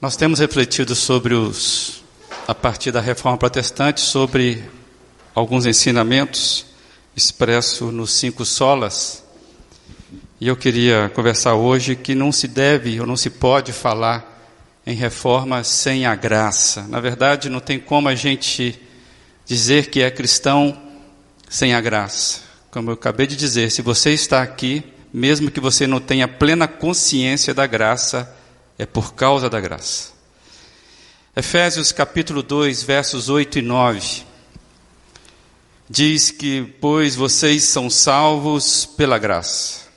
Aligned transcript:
Nós 0.00 0.14
temos 0.14 0.38
refletido 0.38 0.94
sobre 0.94 1.34
os, 1.34 2.04
a 2.46 2.54
partir 2.54 2.92
da 2.92 3.00
reforma 3.00 3.36
protestante, 3.36 4.00
sobre 4.00 4.62
alguns 5.34 5.66
ensinamentos 5.66 6.66
expressos 7.16 7.92
nos 7.92 8.12
cinco 8.12 8.44
solas. 8.44 9.24
E 10.40 10.46
eu 10.46 10.56
queria 10.56 11.10
conversar 11.12 11.54
hoje 11.54 11.96
que 11.96 12.14
não 12.14 12.30
se 12.30 12.46
deve 12.46 13.00
ou 13.00 13.08
não 13.08 13.16
se 13.16 13.28
pode 13.28 13.72
falar 13.72 14.40
em 14.86 14.94
reforma 14.94 15.64
sem 15.64 16.06
a 16.06 16.14
graça. 16.14 16.82
Na 16.82 17.00
verdade, 17.00 17.48
não 17.48 17.58
tem 17.58 17.80
como 17.80 18.08
a 18.08 18.14
gente 18.14 18.80
dizer 19.44 19.90
que 19.90 20.00
é 20.00 20.12
cristão 20.12 20.80
sem 21.48 21.74
a 21.74 21.80
graça. 21.80 22.42
Como 22.70 22.90
eu 22.90 22.94
acabei 22.94 23.26
de 23.26 23.34
dizer, 23.34 23.68
se 23.72 23.82
você 23.82 24.12
está 24.12 24.42
aqui, 24.42 24.84
mesmo 25.12 25.50
que 25.50 25.58
você 25.58 25.88
não 25.88 25.98
tenha 25.98 26.28
plena 26.28 26.68
consciência 26.68 27.52
da 27.52 27.66
graça, 27.66 28.32
é 28.78 28.86
por 28.86 29.14
causa 29.14 29.50
da 29.50 29.60
graça. 29.60 30.12
Efésios 31.34 31.90
capítulo 31.90 32.42
2, 32.42 32.84
versos 32.84 33.28
8 33.28 33.58
e 33.58 33.62
9. 33.62 34.22
Diz 35.90 36.30
que, 36.30 36.62
pois 36.80 37.16
vocês 37.16 37.64
são 37.64 37.90
salvos 37.90 38.86
pela 38.86 39.18
graça, 39.18 39.88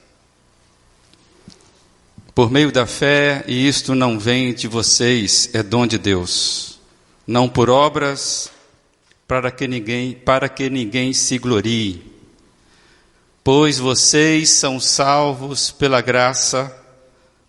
por 2.34 2.50
meio 2.50 2.72
da 2.72 2.88
fé, 2.88 3.44
e 3.46 3.68
isto 3.68 3.94
não 3.94 4.18
vem 4.18 4.54
de 4.54 4.68
vocês, 4.68 5.50
é 5.54 5.62
dom 5.62 5.86
de 5.86 5.98
Deus, 5.98 6.80
não 7.28 7.50
por 7.50 7.70
obras, 7.70 8.50
para 9.28 9.52
que 9.52 9.68
ninguém, 9.68 10.14
para 10.14 10.48
que 10.48 10.70
ninguém 10.70 11.14
se 11.14 11.38
glorie. 11.38 12.10
Pois 13.44 13.78
vocês 13.78 14.50
são 14.50 14.80
salvos 14.80 15.72
pela 15.72 16.00
graça, 16.00 16.81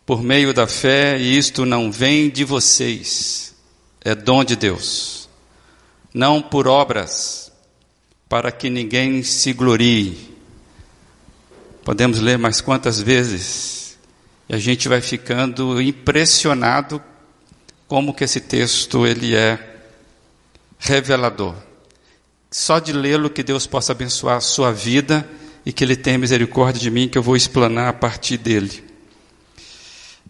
por 0.05 0.23
meio 0.23 0.53
da 0.53 0.67
fé, 0.67 1.19
e 1.19 1.37
isto 1.37 1.65
não 1.65 1.91
vem 1.91 2.29
de 2.29 2.45
vocês, 2.45 3.55
é 4.05 4.15
dom 4.15 4.45
de 4.45 4.57
Deus, 4.57 5.29
não 6.13 6.43
por 6.43 6.67
obras, 6.67 7.53
para 8.29 8.51
que 8.51 8.69
ninguém 8.69 9.23
se 9.23 9.53
glorie. 9.53 10.33
Podemos 11.85 12.19
ler 12.19 12.39
mais 12.39 12.61
quantas 12.61 13.01
vezes, 13.01 13.99
e 14.49 14.55
a 14.55 14.59
gente 14.59 14.89
vai 14.89 15.01
ficando 15.01 15.81
impressionado 15.81 17.03
como 17.87 18.15
que 18.15 18.25
esse 18.25 18.41
texto 18.41 19.07
ele 19.07 19.35
é 19.35 19.59
revelador. 20.79 21.55
Só 22.51 22.79
de 22.79 22.93
lê-lo 22.93 23.31
que 23.31 23.43
Deus 23.43 23.67
possa 23.67 23.93
abençoar 23.93 24.37
a 24.37 24.41
sua 24.41 24.73
vida 24.73 25.29
e 25.65 25.73
que 25.73 25.85
ele 25.85 25.97
tenha 25.97 26.19
misericórdia 26.19 26.81
de 26.81 26.91
mim, 26.91 27.09
que 27.09 27.17
eu 27.17 27.23
vou 27.23 27.37
explanar 27.37 27.89
a 27.89 27.93
partir 27.93 28.37
dele. 28.37 28.92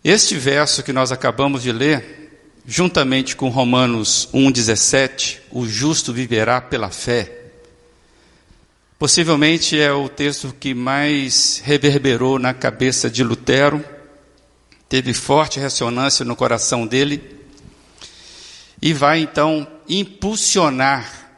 Este 0.05 0.37
verso 0.37 0.83
que 0.83 0.93
nós 0.93 1.13
acabamos 1.13 1.63
de 1.63 1.71
ler, 1.71 2.41
juntamente 2.67 3.37
com 3.37 3.49
Romanos 3.49 4.29
1,17, 4.35 5.39
o 5.53 5.65
justo 5.65 6.13
viverá 6.13 6.61
pela 6.61 6.91
fé, 6.91 7.31
possivelmente 8.99 9.79
é 9.79 9.93
o 9.93 10.09
texto 10.09 10.53
que 10.59 10.75
mais 10.75 11.63
reverberou 11.65 12.37
na 12.37 12.53
cabeça 12.53 13.09
de 13.09 13.23
Lutero, 13.23 13.85
teve 14.89 15.15
forte 15.15 15.61
ressonância 15.61 16.25
no 16.25 16.35
coração 16.35 16.85
dele, 16.85 17.39
e 18.81 18.93
vai 18.93 19.21
então 19.21 19.69
impulsionar 19.89 21.31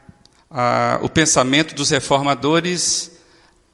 ah, 0.50 0.98
o 1.02 1.10
pensamento 1.10 1.74
dos 1.74 1.90
reformadores 1.90 3.10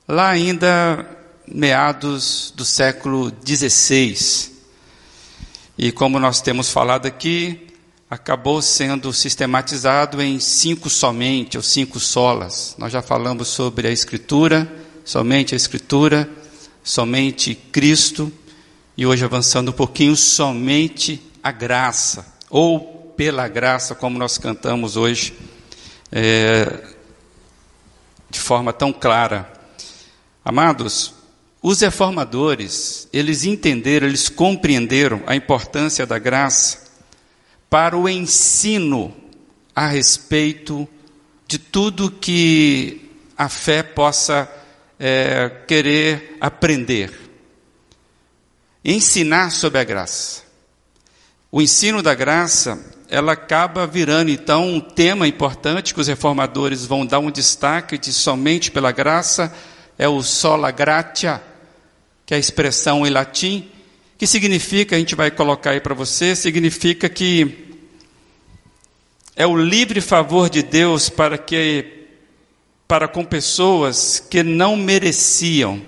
lá 0.09 0.31
ainda 0.31 1.07
meados 1.47 2.53
do 2.57 2.65
século 2.65 3.33
XVI. 3.47 4.50
E 5.83 5.91
como 5.91 6.19
nós 6.19 6.42
temos 6.42 6.70
falado 6.70 7.06
aqui, 7.06 7.67
acabou 8.11 8.61
sendo 8.61 9.14
sistematizado 9.14 10.20
em 10.20 10.39
cinco 10.39 10.91
somente, 10.91 11.56
ou 11.56 11.62
cinco 11.62 11.98
solas. 11.98 12.75
Nós 12.77 12.92
já 12.92 13.00
falamos 13.00 13.48
sobre 13.48 13.88
a 13.88 13.91
Escritura, 13.91 14.71
somente 15.06 15.55
a 15.55 15.56
Escritura, 15.56 16.28
somente 16.84 17.55
Cristo, 17.55 18.31
e 18.94 19.06
hoje 19.06 19.25
avançando 19.25 19.71
um 19.71 19.72
pouquinho, 19.72 20.15
somente 20.16 21.19
a 21.43 21.50
graça, 21.50 22.26
ou 22.50 23.15
pela 23.16 23.49
graça, 23.49 23.94
como 23.94 24.19
nós 24.19 24.37
cantamos 24.37 24.99
hoje, 24.99 25.32
é, 26.12 26.78
de 28.28 28.38
forma 28.38 28.71
tão 28.71 28.93
clara. 28.93 29.50
Amados, 30.44 31.15
os 31.62 31.81
reformadores, 31.81 33.06
eles 33.12 33.44
entenderam, 33.44 34.06
eles 34.06 34.28
compreenderam 34.28 35.22
a 35.26 35.37
importância 35.37 36.06
da 36.06 36.19
graça 36.19 36.91
para 37.69 37.97
o 37.97 38.09
ensino 38.09 39.15
a 39.75 39.87
respeito 39.87 40.88
de 41.47 41.59
tudo 41.59 42.10
que 42.10 43.10
a 43.37 43.49
fé 43.49 43.82
possa 43.82 44.50
é, 44.99 45.50
querer 45.66 46.37
aprender. 46.41 47.12
Ensinar 48.84 49.50
sobre 49.50 49.78
a 49.78 49.84
graça. 49.84 50.43
O 51.53 51.60
ensino 51.60 52.03
da 52.03 52.15
graça, 52.15 52.78
ela 53.09 53.32
acaba 53.32 53.87
virando 53.87 54.31
então 54.31 54.66
um 54.66 54.81
tema 54.81 55.28
importante 55.28 55.93
que 55.93 56.00
os 56.00 56.06
reformadores 56.06 56.87
vão 56.87 57.04
dar 57.04 57.19
um 57.19 57.31
destaque 57.31 57.99
de 57.99 58.12
somente 58.12 58.70
pela 58.70 58.93
graça, 58.93 59.53
é 59.99 60.09
o 60.09 60.22
sola 60.22 60.70
gratia, 60.70 61.43
que 62.31 62.35
é 62.35 62.37
a 62.37 62.39
expressão 62.39 63.05
em 63.05 63.11
latim, 63.11 63.69
que 64.17 64.25
significa, 64.25 64.95
a 64.95 64.99
gente 65.01 65.17
vai 65.17 65.33
colocar 65.33 65.71
aí 65.71 65.81
para 65.81 65.97
você, 65.97 66.37
significa 66.37 67.09
que 67.09 67.75
é 69.35 69.45
o 69.45 69.57
livre 69.57 70.01
favor 70.01 70.49
de 70.49 70.63
Deus 70.63 71.09
para 71.09 71.37
que 71.37 72.07
para 72.87 73.09
com 73.09 73.25
pessoas 73.25 74.25
que 74.31 74.45
não 74.45 74.77
mereciam. 74.77 75.83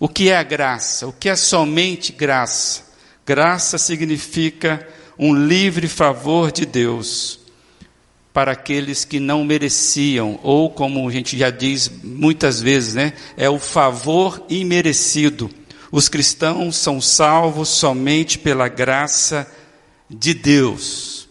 O 0.00 0.08
que 0.08 0.28
é 0.28 0.36
a 0.36 0.42
graça? 0.42 1.06
O 1.06 1.12
que 1.12 1.28
é 1.28 1.36
somente 1.36 2.10
graça? 2.10 2.92
Graça 3.24 3.78
significa 3.78 4.84
um 5.16 5.32
livre 5.32 5.86
favor 5.86 6.50
de 6.50 6.66
Deus 6.66 7.38
para 8.34 8.50
aqueles 8.50 9.04
que 9.04 9.20
não 9.20 9.44
mereciam, 9.44 10.40
ou 10.42 10.68
como 10.68 11.08
a 11.08 11.12
gente 11.12 11.38
já 11.38 11.50
diz 11.50 11.88
muitas 12.02 12.60
vezes, 12.60 12.94
né, 12.94 13.12
é 13.36 13.48
o 13.48 13.60
favor 13.60 14.44
imerecido. 14.48 15.48
Os 15.92 16.08
cristãos 16.08 16.76
são 16.76 17.00
salvos 17.00 17.68
somente 17.68 18.36
pela 18.36 18.66
graça 18.66 19.46
de 20.10 20.34
Deus. 20.34 21.28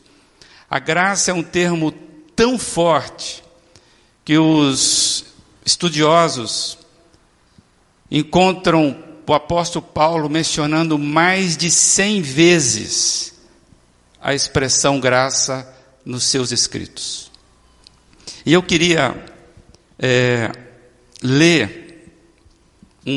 A 0.69 0.80
graça 0.80 1.31
é 1.31 1.34
um 1.34 1.44
termo 1.44 1.92
tão 2.38 2.58
forte 2.58 3.44
que 4.24 4.38
os 4.38 5.25
estudiosos 5.66 6.78
encontram 8.09 8.97
o 9.28 9.34
apóstolo 9.34 9.86
Paulo 9.86 10.30
mencionando 10.30 10.97
mais 10.97 11.58
de 11.58 11.69
cem 11.69 12.22
vezes 12.22 13.34
a 14.22 14.34
expressão 14.34 15.02
graça 15.02 15.73
nos 16.06 16.24
seus 16.24 16.52
escritos. 16.52 17.31
E 18.46 18.53
eu 18.53 18.62
queria 18.62 19.16
é, 19.97 20.52
ler 21.22 22.12
um, 23.06 23.12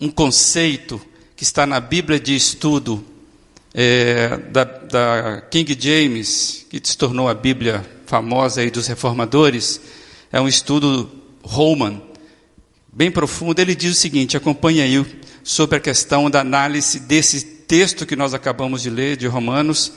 um, 0.00 0.06
um, 0.06 0.10
conceito 0.10 1.00
que 1.36 1.42
está 1.42 1.66
na 1.66 1.80
Bíblia 1.80 2.18
de 2.18 2.34
Estudo 2.34 3.04
é, 3.74 4.36
da, 4.50 4.64
da, 4.64 5.40
King 5.50 5.76
James, 5.78 6.66
que 6.70 6.80
se 6.82 6.96
tornou 6.96 7.28
a 7.28 7.34
Bíblia 7.34 7.84
famosa 8.06 8.60
aí 8.60 8.70
dos 8.70 8.86
reformadores. 8.86 9.80
É 10.32 10.40
um 10.40 10.48
estudo 10.48 11.10
Roman, 11.42 12.00
bem 12.92 13.10
profundo. 13.10 13.60
Ele 13.60 13.74
diz 13.74 13.92
o 13.92 14.00
seguinte: 14.00 14.36
acompanhe 14.36 14.80
aí 14.80 15.04
sobre 15.42 15.76
a 15.76 15.80
questão 15.80 16.30
da 16.30 16.40
análise 16.40 17.00
desse 17.00 17.42
texto 17.68 18.06
que 18.06 18.16
nós 18.16 18.32
acabamos 18.34 18.82
de 18.82 18.90
ler, 18.90 19.16
de 19.16 19.26
Romanos 19.26 19.92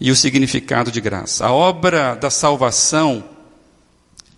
e 0.00 0.10
o 0.10 0.16
significado 0.16 0.90
de 0.90 1.00
graça. 1.00 1.46
A 1.46 1.52
obra 1.52 2.14
da 2.14 2.30
salvação 2.30 3.24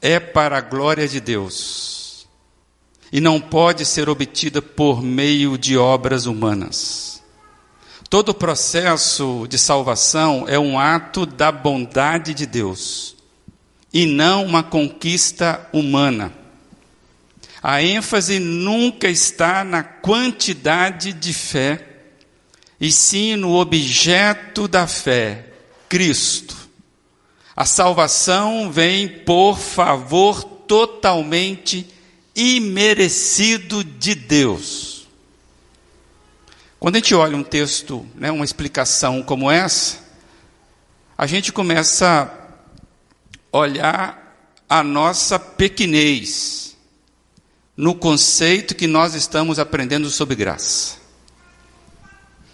é 0.01 0.21
para 0.21 0.59
a 0.59 0.61
glória 0.61 1.07
de 1.09 1.21
Deus 1.21 2.27
e 3.13 3.21
não 3.21 3.41
pode 3.41 3.85
ser 3.85 4.09
obtida 4.09 4.61
por 4.61 5.03
meio 5.03 5.57
de 5.57 5.77
obras 5.77 6.27
humanas. 6.27 7.23
Todo 8.09 8.31
o 8.31 8.35
processo 8.35 9.47
de 9.49 9.59
salvação 9.59 10.45
é 10.49 10.59
um 10.59 10.79
ato 10.79 11.27
da 11.27 11.53
bondade 11.53 12.33
de 12.33 12.47
Deus 12.47 13.17
e 13.93 14.07
não 14.07 14.45
uma 14.45 14.63
conquista 14.63 15.69
humana. 15.73 16.33
A 17.63 17.83
ênfase 17.83 18.39
nunca 18.39 19.09
está 19.09 19.65
na 19.65 19.83
quantidade 19.83 21.13
de 21.13 21.33
fé, 21.33 21.87
e 22.81 22.93
sim 22.93 23.35
no 23.35 23.57
objeto 23.57 24.69
da 24.69 24.87
fé, 24.87 25.48
Cristo. 25.89 26.57
A 27.57 27.65
salvação 27.65 28.71
vem 28.71 29.09
por 29.09 29.59
favor 29.59 30.45
totalmente 30.45 31.89
imerecido 32.35 33.83
de 33.83 34.15
Deus. 34.15 35.09
Quando 36.79 36.95
a 36.95 36.99
gente 36.99 37.15
olha 37.15 37.37
um 37.37 37.43
texto, 37.43 38.07
né, 38.15 38.31
uma 38.31 38.45
explicação 38.45 39.23
como 39.23 39.51
essa, 39.51 39.99
a 41.17 41.27
gente 41.27 41.53
começa 41.53 42.33
a 43.53 43.59
olhar 43.59 44.29
a 44.69 44.85
nossa 44.85 45.39
pequenez 45.39 46.77
no 47.77 47.95
conceito 47.95 48.75
que 48.75 48.87
nós 48.87 49.15
estamos 49.15 49.59
aprendendo 49.59 50.11
sobre 50.11 50.37
graça. 50.37 50.97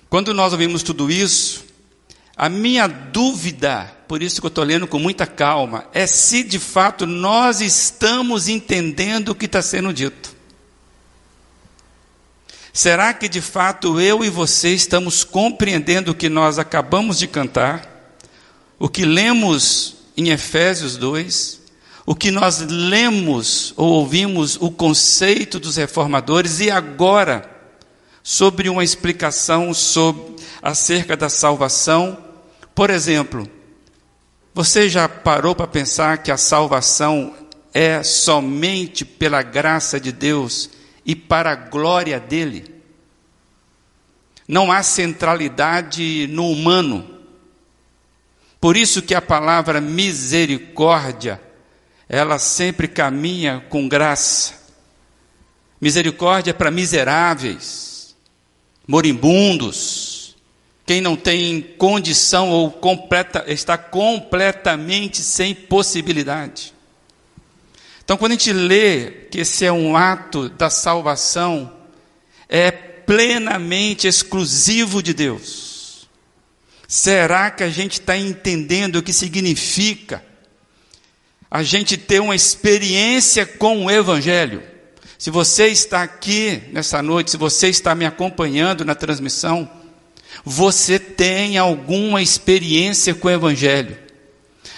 Quando 0.08 0.32
nós 0.32 0.52
ouvimos 0.52 0.82
tudo 0.82 1.10
isso, 1.10 1.63
a 2.36 2.48
minha 2.48 2.88
dúvida, 2.88 3.90
por 4.08 4.22
isso 4.22 4.40
que 4.40 4.46
eu 4.46 4.48
estou 4.48 4.64
lendo 4.64 4.88
com 4.88 4.98
muita 4.98 5.26
calma, 5.26 5.84
é 5.92 6.06
se 6.06 6.42
de 6.42 6.58
fato 6.58 7.06
nós 7.06 7.60
estamos 7.60 8.48
entendendo 8.48 9.28
o 9.30 9.34
que 9.34 9.46
está 9.46 9.62
sendo 9.62 9.92
dito. 9.92 10.34
Será 12.72 13.14
que 13.14 13.28
de 13.28 13.40
fato 13.40 14.00
eu 14.00 14.24
e 14.24 14.28
você 14.28 14.70
estamos 14.70 15.22
compreendendo 15.22 16.10
o 16.10 16.14
que 16.14 16.28
nós 16.28 16.58
acabamos 16.58 17.20
de 17.20 17.28
cantar, 17.28 17.88
o 18.80 18.88
que 18.88 19.04
lemos 19.04 19.94
em 20.16 20.30
Efésios 20.30 20.96
2, 20.96 21.60
o 22.04 22.16
que 22.16 22.32
nós 22.32 22.58
lemos 22.68 23.72
ou 23.76 23.92
ouvimos 23.92 24.56
o 24.60 24.72
conceito 24.72 25.60
dos 25.60 25.76
reformadores? 25.76 26.58
E 26.58 26.68
agora 26.68 27.48
sobre 28.24 28.68
uma 28.68 28.82
explicação 28.82 29.72
sobre 29.72 30.34
acerca 30.60 31.16
da 31.16 31.28
salvação 31.28 32.23
por 32.74 32.90
exemplo, 32.90 33.48
você 34.52 34.88
já 34.88 35.08
parou 35.08 35.54
para 35.54 35.66
pensar 35.66 36.18
que 36.18 36.30
a 36.30 36.36
salvação 36.36 37.34
é 37.72 38.02
somente 38.02 39.04
pela 39.04 39.42
graça 39.42 39.98
de 39.98 40.12
Deus 40.12 40.70
e 41.04 41.16
para 41.16 41.52
a 41.52 41.56
glória 41.56 42.20
dele? 42.20 42.72
Não 44.46 44.70
há 44.70 44.82
centralidade 44.82 46.28
no 46.28 46.50
humano. 46.50 47.18
Por 48.60 48.76
isso 48.76 49.02
que 49.02 49.14
a 49.14 49.22
palavra 49.22 49.80
misericórdia, 49.80 51.40
ela 52.08 52.38
sempre 52.38 52.88
caminha 52.88 53.64
com 53.68 53.88
graça. 53.88 54.54
Misericórdia 55.80 56.50
é 56.50 56.54
para 56.54 56.70
miseráveis, 56.70 58.16
moribundos, 58.86 60.03
quem 60.86 61.00
não 61.00 61.16
tem 61.16 61.62
condição 61.78 62.50
ou 62.50 62.70
completa, 62.70 63.44
está 63.46 63.78
completamente 63.78 65.22
sem 65.22 65.54
possibilidade. 65.54 66.74
Então, 68.04 68.18
quando 68.18 68.32
a 68.32 68.34
gente 68.34 68.52
lê 68.52 69.10
que 69.30 69.40
esse 69.40 69.64
é 69.64 69.72
um 69.72 69.96
ato 69.96 70.50
da 70.50 70.68
salvação, 70.68 71.72
é 72.48 72.70
plenamente 72.70 74.06
exclusivo 74.06 75.02
de 75.02 75.14
Deus. 75.14 76.06
Será 76.86 77.50
que 77.50 77.62
a 77.62 77.70
gente 77.70 77.94
está 78.00 78.16
entendendo 78.16 78.96
o 78.96 79.02
que 79.02 79.12
significa 79.12 80.22
a 81.50 81.62
gente 81.62 81.96
ter 81.96 82.20
uma 82.20 82.36
experiência 82.36 83.46
com 83.46 83.86
o 83.86 83.90
Evangelho? 83.90 84.62
Se 85.18 85.30
você 85.30 85.68
está 85.68 86.02
aqui 86.02 86.62
nessa 86.72 87.00
noite, 87.00 87.30
se 87.30 87.38
você 87.38 87.68
está 87.68 87.94
me 87.94 88.04
acompanhando 88.04 88.84
na 88.84 88.94
transmissão, 88.94 89.70
você 90.42 90.98
tem 90.98 91.58
alguma 91.58 92.22
experiência 92.22 93.14
com 93.14 93.28
o 93.28 93.30
Evangelho? 93.30 93.98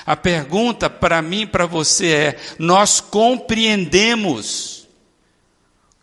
A 0.05 0.17
pergunta 0.17 0.91
para 0.91 1.23
mim 1.23 1.43
e 1.43 1.47
para 1.47 1.67
você 1.67 2.07
é: 2.09 2.41
nós 2.59 3.01
compreendemos 3.01 4.87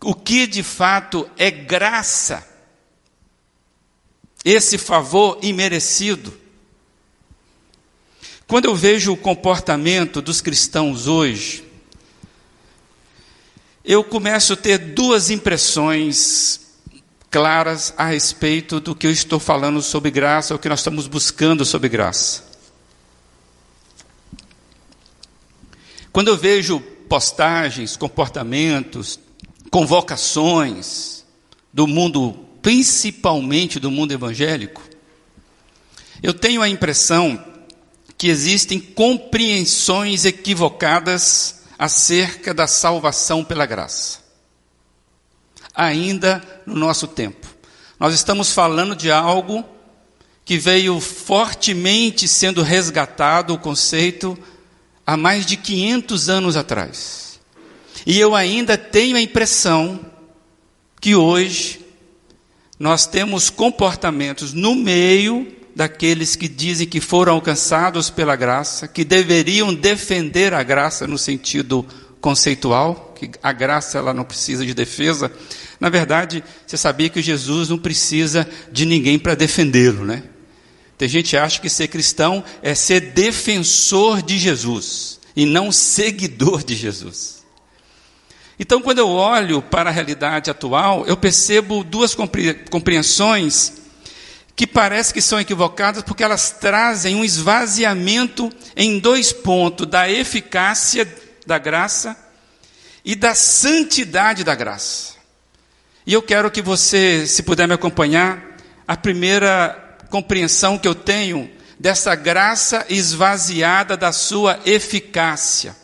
o 0.02 0.14
que 0.14 0.46
de 0.46 0.62
fato 0.62 1.28
é 1.38 1.50
graça? 1.50 2.46
Esse 4.44 4.76
favor 4.76 5.38
imerecido. 5.42 6.38
Quando 8.46 8.66
eu 8.66 8.74
vejo 8.74 9.12
o 9.12 9.16
comportamento 9.16 10.20
dos 10.20 10.42
cristãos 10.42 11.06
hoje, 11.06 11.64
eu 13.82 14.04
começo 14.04 14.52
a 14.52 14.56
ter 14.56 14.76
duas 14.76 15.30
impressões 15.30 16.63
claras 17.34 17.92
a 17.98 18.04
respeito 18.04 18.78
do 18.78 18.94
que 18.94 19.08
eu 19.08 19.10
estou 19.10 19.40
falando 19.40 19.82
sobre 19.82 20.08
graça, 20.08 20.54
o 20.54 20.58
que 20.58 20.68
nós 20.68 20.78
estamos 20.78 21.08
buscando 21.08 21.64
sobre 21.64 21.88
graça. 21.88 22.44
Quando 26.12 26.28
eu 26.28 26.36
vejo 26.36 26.78
postagens, 27.08 27.96
comportamentos, 27.96 29.18
convocações 29.68 31.24
do 31.72 31.88
mundo, 31.88 32.38
principalmente 32.62 33.80
do 33.80 33.90
mundo 33.90 34.12
evangélico, 34.12 34.80
eu 36.22 36.32
tenho 36.32 36.62
a 36.62 36.68
impressão 36.68 37.44
que 38.16 38.28
existem 38.28 38.78
compreensões 38.78 40.24
equivocadas 40.24 41.64
acerca 41.76 42.54
da 42.54 42.68
salvação 42.68 43.42
pela 43.42 43.66
graça 43.66 44.23
ainda 45.74 46.42
no 46.64 46.74
nosso 46.74 47.06
tempo. 47.08 47.46
Nós 47.98 48.14
estamos 48.14 48.52
falando 48.52 48.94
de 48.94 49.10
algo 49.10 49.64
que 50.44 50.58
veio 50.58 51.00
fortemente 51.00 52.28
sendo 52.28 52.62
resgatado 52.62 53.54
o 53.54 53.58
conceito 53.58 54.38
há 55.06 55.16
mais 55.16 55.46
de 55.46 55.56
500 55.56 56.28
anos 56.28 56.56
atrás. 56.56 57.40
E 58.06 58.18
eu 58.18 58.34
ainda 58.34 58.76
tenho 58.76 59.16
a 59.16 59.20
impressão 59.20 60.00
que 61.00 61.14
hoje 61.14 61.80
nós 62.78 63.06
temos 63.06 63.50
comportamentos 63.50 64.52
no 64.52 64.74
meio 64.74 65.50
daqueles 65.74 66.36
que 66.36 66.48
dizem 66.48 66.86
que 66.86 67.00
foram 67.00 67.34
alcançados 67.34 68.10
pela 68.10 68.36
graça, 68.36 68.86
que 68.86 69.04
deveriam 69.04 69.74
defender 69.74 70.52
a 70.54 70.62
graça 70.62 71.06
no 71.06 71.18
sentido 71.18 71.86
conceitual, 72.20 73.12
que 73.16 73.30
a 73.42 73.52
graça 73.52 73.98
ela 73.98 74.14
não 74.14 74.24
precisa 74.24 74.64
de 74.64 74.72
defesa, 74.72 75.30
na 75.80 75.88
verdade, 75.88 76.42
você 76.66 76.76
sabia 76.76 77.08
que 77.08 77.20
Jesus 77.20 77.68
não 77.68 77.78
precisa 77.78 78.48
de 78.70 78.86
ninguém 78.86 79.18
para 79.18 79.34
defendê-lo, 79.34 80.04
né? 80.04 80.22
Tem 80.96 81.08
gente 81.08 81.30
que 81.30 81.36
acha 81.36 81.60
que 81.60 81.68
ser 81.68 81.88
cristão 81.88 82.44
é 82.62 82.74
ser 82.74 83.12
defensor 83.12 84.22
de 84.22 84.38
Jesus 84.38 85.18
e 85.34 85.44
não 85.44 85.72
seguidor 85.72 86.62
de 86.62 86.74
Jesus. 86.76 87.44
Então, 88.58 88.80
quando 88.80 89.00
eu 89.00 89.08
olho 89.08 89.60
para 89.60 89.90
a 89.90 89.92
realidade 89.92 90.50
atual, 90.50 91.04
eu 91.06 91.16
percebo 91.16 91.82
duas 91.82 92.14
compreensões 92.70 93.72
que 94.54 94.66
parece 94.66 95.12
que 95.12 95.20
são 95.20 95.40
equivocadas 95.40 96.04
porque 96.04 96.22
elas 96.22 96.50
trazem 96.52 97.16
um 97.16 97.24
esvaziamento 97.24 98.52
em 98.76 99.00
dois 99.00 99.32
pontos 99.32 99.86
da 99.88 100.08
eficácia 100.08 101.12
da 101.44 101.58
graça 101.58 102.16
e 103.04 103.16
da 103.16 103.34
santidade 103.34 104.44
da 104.44 104.54
graça. 104.54 105.14
E 106.06 106.12
eu 106.12 106.22
quero 106.22 106.50
que 106.50 106.60
você, 106.60 107.26
se 107.26 107.42
puder 107.42 107.66
me 107.66 107.74
acompanhar, 107.74 108.56
a 108.86 108.96
primeira 108.96 109.96
compreensão 110.10 110.78
que 110.78 110.86
eu 110.86 110.94
tenho 110.94 111.50
dessa 111.78 112.14
graça 112.14 112.84
esvaziada 112.88 113.96
da 113.96 114.12
sua 114.12 114.60
eficácia. 114.66 115.74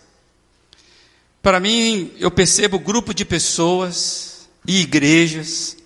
Para 1.43 1.59
mim, 1.59 2.12
eu 2.19 2.31
percebo 2.31 2.79
grupo 2.79 3.15
de 3.15 3.25
pessoas 3.25 4.49
e 4.67 4.83
igrejas 4.83 5.77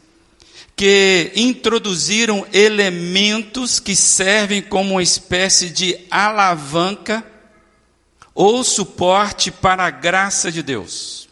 que 0.76 1.30
introduziram 1.36 2.44
elementos 2.52 3.78
que 3.78 3.94
servem 3.94 4.60
como 4.60 4.94
uma 4.94 5.02
espécie 5.02 5.70
de 5.70 5.98
alavanca 6.10 7.24
ou 8.34 8.64
suporte 8.64 9.52
para 9.52 9.84
a 9.84 9.90
graça 9.90 10.50
de 10.50 10.62
Deus. 10.62 11.23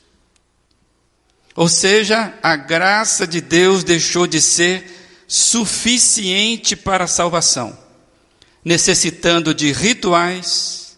Ou 1.55 1.69
seja, 1.69 2.33
a 2.43 2.57
graça 2.57 3.27
de 3.27 3.41
Deus 3.41 3.85
deixou 3.85 4.27
de 4.27 4.41
ser 4.41 5.25
suficiente 5.29 6.75
para 6.75 7.05
a 7.05 7.09
salvação, 7.09 7.79
necessitando 8.65 9.55
de 9.55 9.73
rituais, 9.73 10.97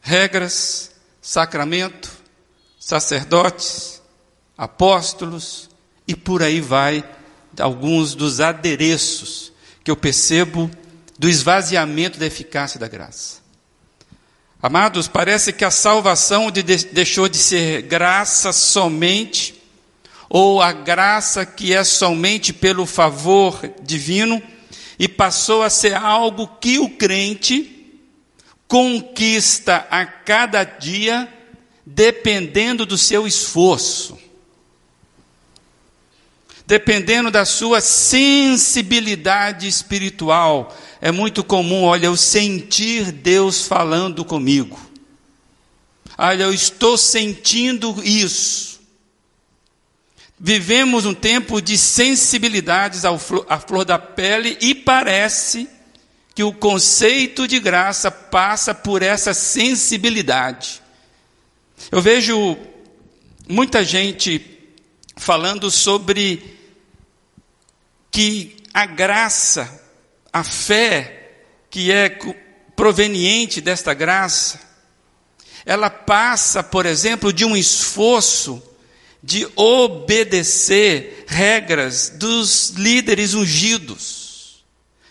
regras, 0.00 0.90
sacramento, 1.20 2.10
sacerdotes, 2.78 4.00
apóstolos 4.56 5.68
e 6.06 6.14
por 6.14 6.42
aí 6.42 6.60
vai 6.60 7.04
alguns 7.60 8.14
dos 8.14 8.40
adereços 8.40 9.52
que 9.84 9.90
eu 9.90 9.96
percebo 9.96 10.70
do 11.18 11.28
esvaziamento 11.28 12.18
da 12.18 12.26
eficácia 12.26 12.78
da 12.78 12.88
graça. 12.88 13.38
Amados, 14.62 15.06
parece 15.06 15.52
que 15.52 15.64
a 15.64 15.70
salvação 15.70 16.50
de 16.50 16.62
deixou 16.62 17.28
de 17.28 17.38
ser 17.38 17.82
graça 17.82 18.52
somente 18.52 19.57
ou 20.28 20.60
a 20.60 20.72
graça 20.72 21.46
que 21.46 21.72
é 21.72 21.82
somente 21.82 22.52
pelo 22.52 22.84
favor 22.84 23.58
divino 23.82 24.42
e 24.98 25.08
passou 25.08 25.62
a 25.62 25.70
ser 25.70 25.94
algo 25.94 26.46
que 26.60 26.78
o 26.78 26.90
crente 26.90 27.74
conquista 28.66 29.86
a 29.90 30.04
cada 30.04 30.62
dia, 30.64 31.26
dependendo 31.86 32.84
do 32.84 32.98
seu 32.98 33.26
esforço. 33.26 34.18
dependendo 36.66 37.30
da 37.30 37.46
sua 37.46 37.80
sensibilidade 37.80 39.66
espiritual. 39.66 40.76
É 41.00 41.10
muito 41.10 41.42
comum, 41.42 41.84
olha, 41.84 42.04
eu 42.08 42.16
sentir 42.16 43.10
Deus 43.10 43.66
falando 43.66 44.22
comigo. 44.22 44.78
Olha, 46.18 46.42
eu 46.42 46.52
estou 46.52 46.98
sentindo 46.98 48.04
isso. 48.04 48.77
Vivemos 50.40 51.04
um 51.04 51.14
tempo 51.14 51.60
de 51.60 51.76
sensibilidades 51.76 53.04
à 53.04 53.58
flor 53.58 53.84
da 53.84 53.98
pele 53.98 54.56
e 54.60 54.74
parece 54.74 55.68
que 56.32 56.44
o 56.44 56.52
conceito 56.52 57.48
de 57.48 57.58
graça 57.58 58.08
passa 58.10 58.72
por 58.72 59.02
essa 59.02 59.34
sensibilidade. 59.34 60.80
Eu 61.90 62.00
vejo 62.00 62.56
muita 63.48 63.84
gente 63.84 64.58
falando 65.16 65.72
sobre 65.72 66.56
que 68.12 68.56
a 68.72 68.86
graça, 68.86 69.82
a 70.32 70.44
fé 70.44 71.32
que 71.68 71.90
é 71.90 72.16
proveniente 72.76 73.60
desta 73.60 73.92
graça, 73.92 74.60
ela 75.66 75.90
passa, 75.90 76.62
por 76.62 76.86
exemplo, 76.86 77.32
de 77.32 77.44
um 77.44 77.56
esforço 77.56 78.62
de 79.22 79.48
obedecer 79.56 81.24
regras 81.26 82.10
dos 82.10 82.70
líderes 82.70 83.34
ungidos, 83.34 84.64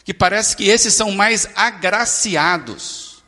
que 0.04 0.14
parece 0.14 0.56
que 0.56 0.70
esses 0.70 0.94
são 0.94 1.12
mais 1.12 1.48
agraciados, 1.56 3.24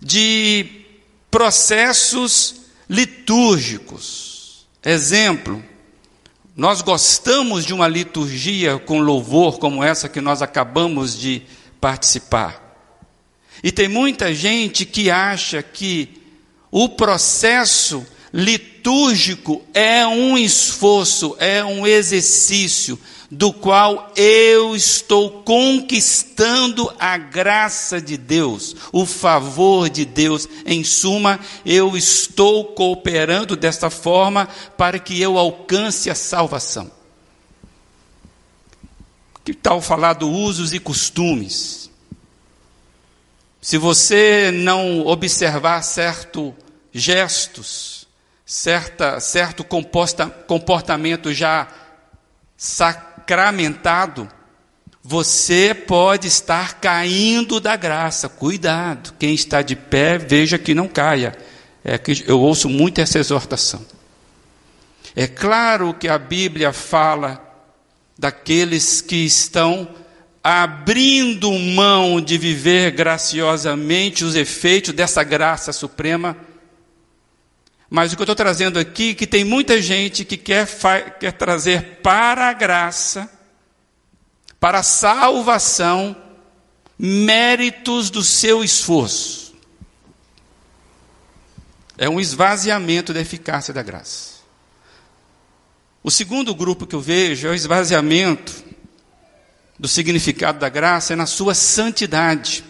de 0.00 0.84
processos 1.30 2.56
litúrgicos. 2.88 4.66
Exemplo, 4.84 5.64
nós 6.54 6.82
gostamos 6.82 7.64
de 7.64 7.72
uma 7.72 7.88
liturgia 7.88 8.78
com 8.78 9.00
louvor 9.00 9.58
como 9.58 9.82
essa 9.82 10.08
que 10.08 10.20
nós 10.20 10.42
acabamos 10.42 11.18
de 11.18 11.42
participar. 11.80 12.62
E 13.62 13.72
tem 13.72 13.88
muita 13.88 14.34
gente 14.34 14.84
que 14.84 15.10
acha 15.10 15.62
que 15.62 16.22
o 16.70 16.88
processo 16.90 18.06
litúrgico 18.34 19.62
é 19.72 20.04
um 20.04 20.36
esforço, 20.36 21.36
é 21.38 21.64
um 21.64 21.86
exercício 21.86 22.98
do 23.30 23.52
qual 23.52 24.12
eu 24.16 24.74
estou 24.74 25.42
conquistando 25.42 26.92
a 26.98 27.16
graça 27.16 28.00
de 28.00 28.16
Deus, 28.16 28.74
o 28.92 29.06
favor 29.06 29.88
de 29.88 30.04
Deus. 30.04 30.48
Em 30.66 30.82
suma, 30.82 31.38
eu 31.64 31.96
estou 31.96 32.64
cooperando 32.64 33.54
desta 33.54 33.88
forma 33.88 34.48
para 34.76 34.98
que 34.98 35.20
eu 35.20 35.38
alcance 35.38 36.10
a 36.10 36.14
salvação. 36.14 36.90
Que 39.44 39.54
tal 39.54 39.80
falar 39.80 40.14
dos 40.14 40.28
usos 40.28 40.72
e 40.72 40.80
costumes? 40.80 41.88
Se 43.60 43.78
você 43.78 44.50
não 44.50 45.06
observar 45.06 45.82
certo 45.82 46.54
gestos, 46.92 47.93
certa, 48.44 49.20
certo 49.20 49.64
comportamento 49.64 51.32
já 51.32 51.68
sacramentado, 52.56 54.28
você 55.02 55.74
pode 55.74 56.28
estar 56.28 56.80
caindo 56.80 57.60
da 57.60 57.76
graça. 57.76 58.28
Cuidado, 58.28 59.14
quem 59.18 59.34
está 59.34 59.60
de 59.62 59.76
pé, 59.76 60.18
veja 60.18 60.58
que 60.58 60.74
não 60.74 60.88
caia. 60.88 61.36
É 61.84 61.98
que 61.98 62.24
eu 62.26 62.40
ouço 62.40 62.68
muito 62.68 63.00
essa 63.00 63.18
exortação. 63.18 63.84
É 65.14 65.26
claro 65.26 65.92
que 65.92 66.08
a 66.08 66.18
Bíblia 66.18 66.72
fala 66.72 67.40
daqueles 68.18 69.02
que 69.02 69.16
estão 69.16 69.88
abrindo 70.42 71.52
mão 71.52 72.20
de 72.20 72.38
viver 72.38 72.90
graciosamente 72.92 74.24
os 74.24 74.34
efeitos 74.34 74.94
dessa 74.94 75.22
graça 75.22 75.72
suprema 75.72 76.36
mas 77.88 78.12
o 78.12 78.16
que 78.16 78.22
eu 78.22 78.24
estou 78.24 78.36
trazendo 78.36 78.78
aqui 78.78 79.10
é 79.10 79.14
que 79.14 79.26
tem 79.26 79.44
muita 79.44 79.80
gente 79.80 80.24
que 80.24 80.36
quer, 80.36 80.66
quer 81.20 81.32
trazer 81.32 82.00
para 82.02 82.48
a 82.48 82.52
graça, 82.52 83.30
para 84.58 84.80
a 84.80 84.82
salvação, 84.82 86.16
méritos 86.98 88.10
do 88.10 88.22
seu 88.22 88.64
esforço. 88.64 89.54
É 91.96 92.08
um 92.08 92.18
esvaziamento 92.18 93.12
da 93.12 93.20
eficácia 93.20 93.72
da 93.72 93.82
graça. 93.82 94.34
O 96.02 96.10
segundo 96.10 96.54
grupo 96.54 96.86
que 96.86 96.94
eu 96.94 97.00
vejo 97.00 97.46
é 97.46 97.50
o 97.50 97.54
esvaziamento 97.54 98.64
do 99.78 99.88
significado 99.88 100.58
da 100.58 100.68
graça 100.68 101.12
é 101.12 101.16
na 101.16 101.26
sua 101.26 101.54
santidade. 101.54 102.64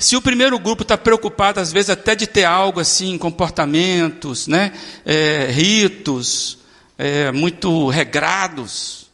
Se 0.00 0.16
o 0.16 0.22
primeiro 0.22 0.58
grupo 0.58 0.80
está 0.80 0.96
preocupado, 0.96 1.60
às 1.60 1.70
vezes, 1.70 1.90
até 1.90 2.14
de 2.14 2.26
ter 2.26 2.44
algo 2.44 2.80
assim, 2.80 3.18
comportamentos, 3.18 4.46
né, 4.46 4.72
é, 5.04 5.48
ritos, 5.50 6.56
é, 6.96 7.30
muito 7.30 7.86
regrados, 7.90 9.10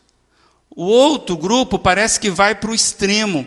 o 0.71 0.85
outro 0.85 1.37
grupo 1.37 1.77
parece 1.77 2.21
que 2.21 2.31
vai 2.31 2.55
para 2.55 2.71
o 2.71 2.75
extremo. 2.75 3.45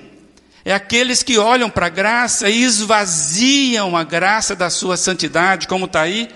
É 0.66 0.74
aqueles 0.74 1.24
que 1.24 1.38
olham 1.38 1.70
para 1.70 1.86
a 1.86 1.90
graça 1.90 2.50
e 2.50 2.62
esvaziam 2.62 3.96
a 3.96 4.04
graça 4.04 4.54
da 4.54 4.70
sua 4.70 4.98
santidade, 4.98 5.66
como 5.66 5.86
está 5.86 6.02
aí. 6.02 6.28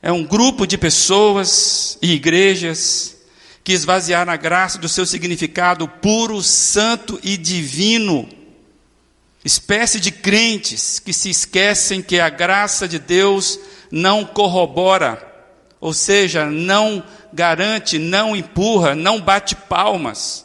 É 0.00 0.10
um 0.10 0.24
grupo 0.24 0.66
de 0.66 0.78
pessoas 0.78 1.98
e 2.00 2.14
igrejas 2.14 3.18
que 3.62 3.74
esvaziaram 3.74 4.32
a 4.32 4.36
graça 4.36 4.78
do 4.78 4.88
seu 4.88 5.04
significado 5.04 5.86
puro, 5.86 6.42
santo 6.42 7.20
e 7.22 7.36
divino 7.36 8.26
espécie 9.46 10.00
de 10.00 10.10
crentes 10.10 10.98
que 10.98 11.12
se 11.12 11.30
esquecem 11.30 12.02
que 12.02 12.18
a 12.18 12.28
graça 12.28 12.88
de 12.88 12.98
Deus 12.98 13.58
não 13.90 14.24
corrobora, 14.24 15.24
ou 15.80 15.94
seja, 15.94 16.46
não 16.46 17.04
garante, 17.32 17.98
não 17.98 18.34
empurra, 18.34 18.94
não 18.94 19.20
bate 19.20 19.54
palmas 19.54 20.44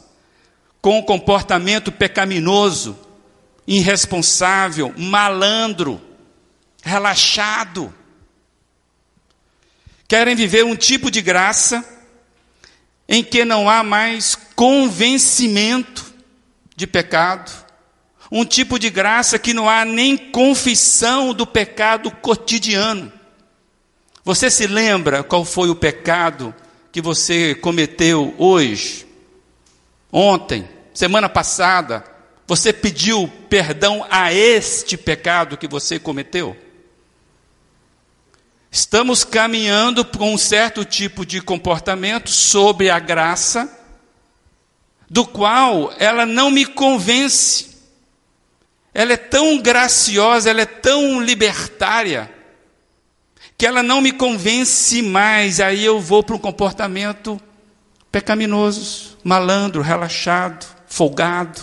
com 0.80 0.98
o 0.98 1.02
comportamento 1.02 1.90
pecaminoso, 1.90 2.98
irresponsável, 3.66 4.92
malandro, 4.96 6.00
relaxado. 6.82 7.92
Querem 10.06 10.36
viver 10.36 10.64
um 10.64 10.76
tipo 10.76 11.10
de 11.10 11.20
graça 11.20 11.84
em 13.08 13.22
que 13.22 13.44
não 13.44 13.68
há 13.68 13.82
mais 13.82 14.36
convencimento 14.54 16.12
de 16.76 16.86
pecado, 16.86 17.61
um 18.34 18.46
tipo 18.46 18.78
de 18.78 18.88
graça 18.88 19.38
que 19.38 19.52
não 19.52 19.68
há 19.68 19.84
nem 19.84 20.16
confissão 20.16 21.34
do 21.34 21.46
pecado 21.46 22.10
cotidiano. 22.10 23.12
Você 24.24 24.50
se 24.50 24.66
lembra 24.66 25.22
qual 25.22 25.44
foi 25.44 25.68
o 25.68 25.74
pecado 25.76 26.54
que 26.90 27.02
você 27.02 27.54
cometeu 27.54 28.34
hoje, 28.38 29.06
ontem, 30.10 30.66
semana 30.94 31.28
passada? 31.28 32.02
Você 32.46 32.72
pediu 32.72 33.30
perdão 33.50 34.06
a 34.08 34.32
este 34.32 34.96
pecado 34.96 35.58
que 35.58 35.68
você 35.68 35.98
cometeu? 35.98 36.56
Estamos 38.70 39.24
caminhando 39.24 40.06
para 40.06 40.24
um 40.24 40.38
certo 40.38 40.86
tipo 40.86 41.26
de 41.26 41.42
comportamento 41.42 42.30
sobre 42.30 42.88
a 42.88 42.98
graça, 42.98 43.70
do 45.10 45.26
qual 45.26 45.92
ela 45.98 46.24
não 46.24 46.50
me 46.50 46.64
convence. 46.64 47.71
Ela 48.94 49.14
é 49.14 49.16
tão 49.16 49.58
graciosa, 49.58 50.50
ela 50.50 50.60
é 50.60 50.66
tão 50.66 51.20
libertária, 51.20 52.30
que 53.56 53.66
ela 53.66 53.82
não 53.82 54.00
me 54.00 54.12
convence 54.12 55.00
mais. 55.00 55.60
Aí 55.60 55.84
eu 55.84 56.00
vou 56.00 56.22
para 56.22 56.36
um 56.36 56.38
comportamento 56.38 57.40
pecaminoso, 58.10 59.16
malandro, 59.24 59.80
relaxado, 59.80 60.66
folgado. 60.86 61.60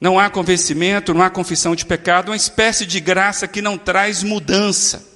Não 0.00 0.18
há 0.18 0.30
convencimento, 0.30 1.14
não 1.14 1.22
há 1.22 1.30
confissão 1.30 1.76
de 1.76 1.84
pecado, 1.84 2.30
uma 2.30 2.36
espécie 2.36 2.86
de 2.86 2.98
graça 2.98 3.46
que 3.46 3.62
não 3.62 3.76
traz 3.78 4.22
mudança. 4.22 5.06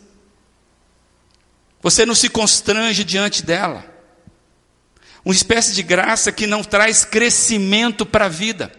Você 1.82 2.04
não 2.04 2.14
se 2.14 2.28
constrange 2.28 3.02
diante 3.02 3.42
dela. 3.42 3.84
Uma 5.24 5.34
espécie 5.34 5.72
de 5.74 5.82
graça 5.82 6.30
que 6.30 6.46
não 6.46 6.62
traz 6.62 7.04
crescimento 7.04 8.04
para 8.06 8.26
a 8.26 8.28
vida. 8.28 8.70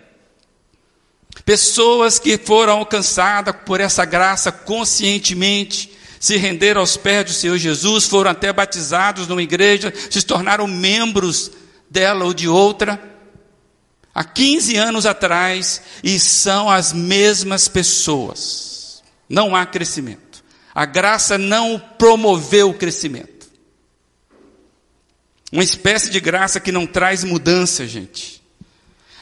Pessoas 1.46 2.20
que 2.20 2.38
foram 2.38 2.74
alcançadas 2.74 3.56
por 3.66 3.80
essa 3.80 4.06
graça 4.06 4.52
conscientemente, 4.52 5.98
se 6.20 6.38
renderam 6.38 6.82
aos 6.82 6.98
pés 6.98 7.26
do 7.26 7.32
Senhor 7.32 7.58
Jesus, 7.58 8.06
foram 8.06 8.32
até 8.32 8.52
batizados 8.52 9.28
numa 9.28 9.44
igreja, 9.44 9.94
se 10.10 10.22
tornaram 10.24 10.68
membros 10.68 11.52
dela 11.90 12.26
ou 12.26 12.34
de 12.34 12.48
outra, 12.48 13.02
há 14.14 14.24
15 14.24 14.76
anos 14.76 15.06
atrás, 15.06 15.82
e 16.04 16.20
são 16.20 16.70
as 16.70 16.92
mesmas 16.92 17.68
pessoas. 17.68 19.04
Não 19.30 19.56
há 19.56 19.66
crescimento. 19.66 20.44
A 20.74 20.86
graça 20.86 21.38
não 21.38 21.80
promoveu 21.98 22.70
o 22.70 22.74
crescimento. 22.74 23.48
Uma 25.52 25.64
espécie 25.64 26.10
de 26.10 26.20
graça 26.20 26.60
que 26.60 26.72
não 26.72 26.86
traz 26.86 27.24
mudança, 27.24 27.88
gente. 27.88 28.37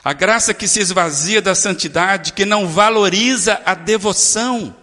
A 0.06 0.14
graça 0.14 0.54
que 0.54 0.68
se 0.68 0.80
esvazia 0.80 1.42
da 1.42 1.56
santidade, 1.56 2.34
que 2.34 2.46
não 2.46 2.68
valoriza 2.68 3.60
a 3.66 3.74
devoção. 3.74 4.76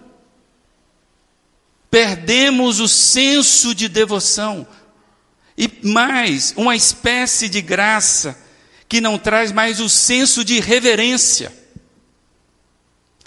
Perdemos 1.89 2.81
o 2.81 2.89
senso 2.89 3.73
de 3.73 3.89
devoção. 3.89 4.67
E 5.57 5.71
mais, 5.81 6.53
uma 6.57 6.75
espécie 6.75 7.49
de 7.49 7.63
graça 7.63 8.37
que 8.89 9.01
não 9.01 9.17
traz 9.17 9.53
mais 9.53 9.79
o 9.79 9.89
senso 9.89 10.45
de 10.45 10.59
reverência. 10.59 11.57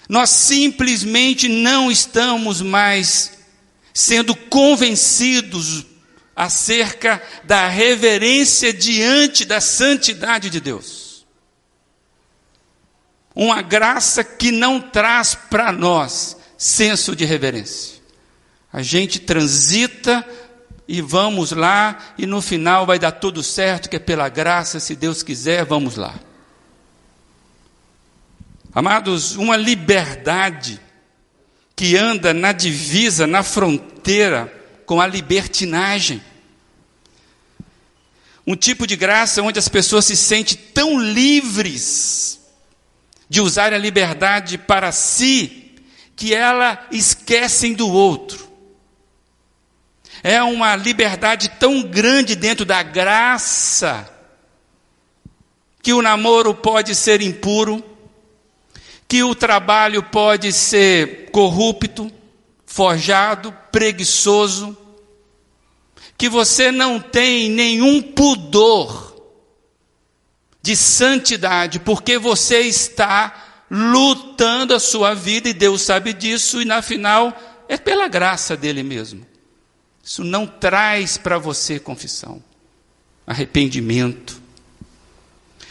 Nós 0.06 0.28
simplesmente 0.28 1.48
não 1.48 1.90
estamos 1.90 2.60
mais 2.60 3.38
sendo 3.94 4.36
convencidos 4.36 5.86
acerca 6.36 7.22
da 7.44 7.68
reverência 7.68 8.70
diante 8.70 9.46
da 9.46 9.62
santidade 9.62 10.50
de 10.50 10.60
Deus. 10.60 11.05
Uma 13.36 13.60
graça 13.60 14.24
que 14.24 14.50
não 14.50 14.80
traz 14.80 15.34
para 15.34 15.70
nós 15.70 16.38
senso 16.56 17.14
de 17.14 17.26
reverência. 17.26 18.00
A 18.72 18.80
gente 18.80 19.20
transita 19.20 20.26
e 20.88 21.02
vamos 21.02 21.52
lá, 21.52 21.98
e 22.16 22.24
no 22.24 22.40
final 22.40 22.86
vai 22.86 22.98
dar 22.98 23.12
tudo 23.12 23.42
certo, 23.42 23.90
que 23.90 23.96
é 23.96 23.98
pela 23.98 24.30
graça, 24.30 24.80
se 24.80 24.96
Deus 24.96 25.22
quiser, 25.22 25.66
vamos 25.66 25.96
lá. 25.96 26.14
Amados, 28.72 29.36
uma 29.36 29.56
liberdade 29.56 30.80
que 31.74 31.94
anda 31.94 32.32
na 32.32 32.52
divisa, 32.52 33.26
na 33.26 33.42
fronteira 33.42 34.50
com 34.86 34.98
a 34.98 35.06
libertinagem. 35.06 36.22
Um 38.46 38.56
tipo 38.56 38.86
de 38.86 38.96
graça 38.96 39.42
onde 39.42 39.58
as 39.58 39.68
pessoas 39.68 40.06
se 40.06 40.16
sentem 40.16 40.56
tão 40.72 40.98
livres 40.98 42.45
de 43.28 43.40
usar 43.40 43.72
a 43.72 43.78
liberdade 43.78 44.56
para 44.56 44.92
si, 44.92 45.74
que 46.14 46.34
ela 46.34 46.86
esquecem 46.90 47.74
do 47.74 47.88
outro. 47.88 48.46
É 50.22 50.42
uma 50.42 50.74
liberdade 50.76 51.50
tão 51.58 51.82
grande 51.82 52.34
dentro 52.34 52.64
da 52.64 52.82
graça, 52.82 54.08
que 55.82 55.92
o 55.92 56.02
namoro 56.02 56.54
pode 56.54 56.94
ser 56.94 57.20
impuro, 57.20 57.84
que 59.06 59.22
o 59.22 59.34
trabalho 59.34 60.02
pode 60.02 60.52
ser 60.52 61.30
corrupto, 61.30 62.10
forjado, 62.64 63.54
preguiçoso, 63.70 64.76
que 66.18 66.28
você 66.28 66.72
não 66.72 66.98
tem 66.98 67.50
nenhum 67.50 68.02
pudor 68.02 69.15
de 70.66 70.74
santidade, 70.74 71.78
porque 71.78 72.18
você 72.18 72.62
está 72.62 73.62
lutando 73.70 74.74
a 74.74 74.80
sua 74.80 75.14
vida 75.14 75.48
e 75.48 75.54
Deus 75.54 75.82
sabe 75.82 76.12
disso, 76.12 76.60
e 76.60 76.64
na 76.64 76.82
final 76.82 77.32
é 77.68 77.76
pela 77.76 78.08
graça 78.08 78.56
dele 78.56 78.82
mesmo. 78.82 79.24
Isso 80.02 80.24
não 80.24 80.44
traz 80.44 81.16
para 81.16 81.38
você 81.38 81.78
confissão, 81.78 82.42
arrependimento. 83.24 84.42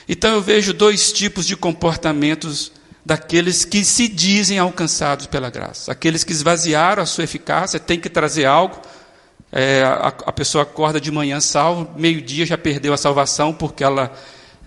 Então 0.07 0.33
eu 0.33 0.41
vejo 0.41 0.73
dois 0.73 1.11
tipos 1.11 1.45
de 1.45 1.57
comportamentos 1.57 2.71
daqueles 3.05 3.65
que 3.65 3.83
se 3.83 4.07
dizem 4.07 4.59
alcançados 4.59 5.27
pela 5.27 5.49
graça. 5.49 5.91
Aqueles 5.91 6.23
que 6.23 6.31
esvaziaram 6.31 7.03
a 7.03 7.05
sua 7.05 7.25
eficácia, 7.25 7.81
tem 7.81 7.99
que 7.99 8.09
trazer 8.09 8.45
algo. 8.45 8.79
É, 9.51 9.83
a, 9.83 10.07
a, 10.07 10.31
pessoa 10.31 10.61
acorda 10.63 11.01
de 11.01 11.11
manhã 11.11 11.41
salvo, 11.41 11.91
meio-dia 11.97 12.45
já 12.45 12.57
perdeu 12.57 12.93
a 12.93 12.97
salvação 12.97 13.53
porque 13.53 13.83
ela 13.83 14.13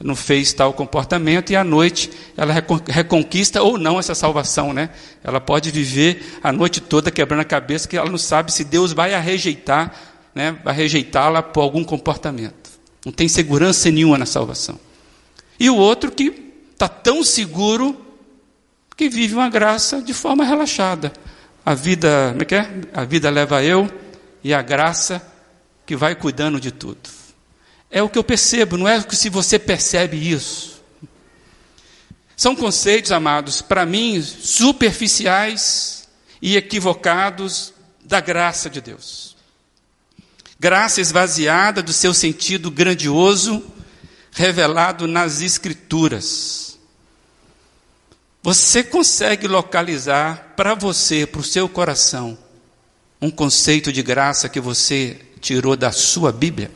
não 0.00 0.14
fez 0.14 0.52
tal 0.52 0.72
comportamento, 0.72 1.50
e 1.50 1.56
à 1.56 1.64
noite 1.64 2.10
ela 2.36 2.54
reconquista 2.86 3.62
ou 3.62 3.76
não 3.76 3.98
essa 3.98 4.14
salvação. 4.14 4.72
Né? 4.72 4.90
Ela 5.22 5.40
pode 5.40 5.70
viver 5.70 6.38
a 6.42 6.52
noite 6.52 6.80
toda 6.80 7.10
quebrando 7.10 7.40
a 7.40 7.44
cabeça, 7.44 7.88
que 7.88 7.96
ela 7.96 8.10
não 8.10 8.18
sabe 8.18 8.52
se 8.52 8.64
Deus 8.64 8.92
vai 8.92 9.14
a 9.14 9.20
rejeitar, 9.20 9.94
né? 10.34 10.56
vai 10.64 10.74
rejeitá-la 10.74 11.42
por 11.42 11.62
algum 11.62 11.82
comportamento. 11.82 12.70
Não 13.04 13.12
tem 13.12 13.28
segurança 13.28 13.90
nenhuma 13.90 14.18
na 14.18 14.26
salvação. 14.26 14.78
E 15.58 15.68
o 15.68 15.76
outro 15.76 16.12
que 16.12 16.52
está 16.72 16.88
tão 16.88 17.24
seguro 17.24 17.96
que 18.96 19.08
vive 19.08 19.34
uma 19.34 19.48
graça 19.48 20.02
de 20.02 20.12
forma 20.12 20.44
relaxada. 20.44 21.12
A 21.64 21.74
vida, 21.74 22.28
como 22.30 22.42
é 22.42 22.44
que 22.44 22.54
é? 22.54 22.68
A 22.92 23.04
vida 23.04 23.30
leva 23.30 23.62
eu 23.62 23.90
e 24.42 24.54
a 24.54 24.62
graça 24.62 25.22
que 25.84 25.96
vai 25.96 26.14
cuidando 26.14 26.60
de 26.60 26.70
tudo. 26.70 27.17
É 27.90 28.02
o 28.02 28.08
que 28.08 28.18
eu 28.18 28.24
percebo, 28.24 28.76
não 28.76 28.86
é 28.86 29.00
se 29.10 29.30
você 29.30 29.58
percebe 29.58 30.16
isso. 30.16 30.82
São 32.36 32.54
conceitos, 32.54 33.10
amados, 33.10 33.60
para 33.62 33.84
mim, 33.84 34.22
superficiais 34.22 36.08
e 36.40 36.56
equivocados 36.56 37.72
da 38.04 38.20
graça 38.20 38.70
de 38.70 38.80
Deus. 38.80 39.36
Graça 40.60 41.00
esvaziada 41.00 41.82
do 41.82 41.92
seu 41.92 42.12
sentido 42.12 42.70
grandioso, 42.70 43.64
revelado 44.32 45.06
nas 45.06 45.40
Escrituras. 45.40 46.78
Você 48.42 48.84
consegue 48.84 49.48
localizar 49.48 50.54
para 50.56 50.74
você, 50.74 51.26
para 51.26 51.40
o 51.40 51.44
seu 51.44 51.68
coração, 51.68 52.38
um 53.20 53.30
conceito 53.30 53.92
de 53.92 54.02
graça 54.02 54.48
que 54.48 54.60
você 54.60 55.20
tirou 55.40 55.76
da 55.76 55.90
sua 55.90 56.30
Bíblia? 56.30 56.70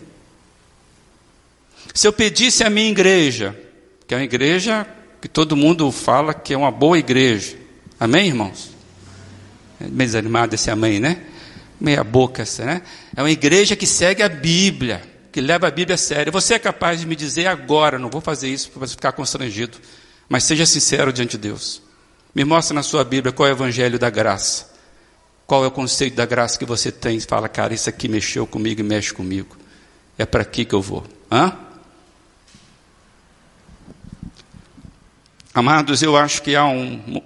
Se 1.95 2.07
eu 2.07 2.13
pedisse 2.13 2.65
à 2.65 2.71
minha 2.71 2.89
igreja, 2.89 3.59
que 4.07 4.15
é 4.15 4.17
uma 4.17 4.25
igreja 4.25 4.87
que 5.21 5.29
todo 5.29 5.57
mundo 5.57 5.91
fala 5.93 6.33
que 6.35 6.55
é 6.55 6.57
uma 6.57 6.71
boa 6.71 6.99
igreja, 6.99 7.57
amém, 8.01 8.29
irmãos? 8.29 8.71
É 9.81 9.85
meio 9.85 10.09
desanimado 10.09 10.55
esse 10.55 10.71
amém, 10.71 10.99
né? 10.99 11.23
Meia 11.81 12.03
boca 12.03 12.43
essa, 12.43 12.65
né? 12.65 12.83
É 13.17 13.23
uma 13.23 13.31
igreja 13.31 13.77
que 13.77 13.87
segue 13.87 14.23
a 14.23 14.29
Bíblia, 14.29 15.03
que 15.31 15.41
leva 15.41 15.67
a 15.67 15.71
Bíblia 15.71 15.95
a 15.95 15.99
sério. 15.99 16.33
Você 16.33 16.55
é 16.55 16.59
capaz 16.59 17.01
de 17.01 17.07
me 17.07 17.17
dizer 17.17 17.47
agora, 17.47 17.99
não 17.99 18.09
vou 18.09 18.21
fazer 18.21 18.49
isso 18.49 18.71
para 18.71 18.87
você 18.87 18.93
ficar 18.93 19.13
constrangido. 19.13 19.79
Mas 20.29 20.45
seja 20.45 20.65
sincero 20.65 21.13
diante 21.13 21.33
de 21.33 21.49
Deus. 21.49 21.83
Me 22.35 22.45
mostra 22.45 22.75
na 22.75 22.83
sua 22.83 23.05
Bíblia 23.05 23.33
qual 23.33 23.49
é 23.49 23.53
o 23.53 23.55
evangelho 23.55 23.99
da 23.99 24.09
graça. 24.09 24.71
Qual 25.47 25.65
é 25.65 25.67
o 25.67 25.71
conceito 25.71 26.15
da 26.15 26.25
graça 26.25 26.59
que 26.59 26.65
você 26.65 26.91
tem? 26.91 27.21
Fala, 27.21 27.49
cara, 27.49 27.75
isso 27.75 27.91
aqui 27.91 28.09
mexeu 28.09 28.47
comigo 28.47 28.81
e 28.81 28.85
mexe 28.85 29.13
comigo. 29.13 29.57
É 30.17 30.25
para 30.25 30.43
aqui 30.43 30.65
que 30.65 30.75
eu 30.75 30.81
vou. 30.81 31.05
Hã? 31.31 31.55
Amados, 35.55 36.03
eu 36.03 36.17
acho 36.17 36.43
que 36.43 36.57
há 36.57 36.65
um, 36.65 37.21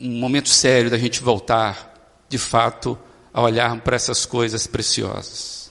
um 0.00 0.18
momento 0.18 0.48
sério 0.48 0.88
da 0.88 0.96
gente 0.96 1.22
voltar, 1.22 1.92
de 2.26 2.38
fato, 2.38 2.98
a 3.34 3.42
olhar 3.42 3.78
para 3.82 3.96
essas 3.96 4.24
coisas 4.24 4.66
preciosas. 4.66 5.70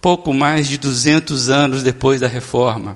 pouco 0.00 0.32
mais 0.32 0.68
de 0.68 0.78
200 0.78 1.50
anos 1.50 1.82
depois 1.82 2.20
da 2.20 2.28
reforma, 2.28 2.94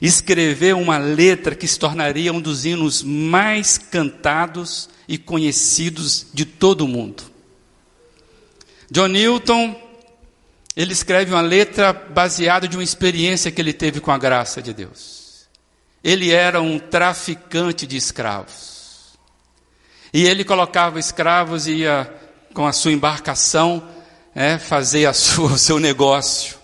escreveu 0.00 0.78
uma 0.78 0.98
letra 0.98 1.54
que 1.54 1.66
se 1.66 1.78
tornaria 1.78 2.32
um 2.32 2.40
dos 2.40 2.64
hinos 2.64 3.02
mais 3.02 3.78
cantados 3.78 4.88
e 5.08 5.18
conhecidos 5.18 6.26
de 6.32 6.44
todo 6.44 6.82
o 6.82 6.88
mundo. 6.88 7.22
John 8.90 9.08
Newton, 9.08 9.76
ele 10.76 10.92
escreve 10.92 11.32
uma 11.32 11.40
letra 11.40 11.92
baseada 11.92 12.68
de 12.68 12.76
uma 12.76 12.84
experiência 12.84 13.50
que 13.50 13.60
ele 13.60 13.72
teve 13.72 14.00
com 14.00 14.10
a 14.10 14.18
graça 14.18 14.62
de 14.62 14.72
Deus. 14.72 15.46
Ele 16.02 16.30
era 16.30 16.60
um 16.60 16.78
traficante 16.78 17.86
de 17.86 17.96
escravos. 17.96 19.18
E 20.12 20.24
ele 20.24 20.44
colocava 20.44 20.98
escravos 20.98 21.66
e 21.66 21.78
ia 21.78 22.10
com 22.54 22.66
a 22.66 22.72
sua 22.72 22.92
embarcação 22.92 23.86
né, 24.34 24.58
fazer 24.58 25.06
a 25.06 25.12
sua, 25.12 25.52
o 25.52 25.58
seu 25.58 25.78
negócio. 25.78 26.57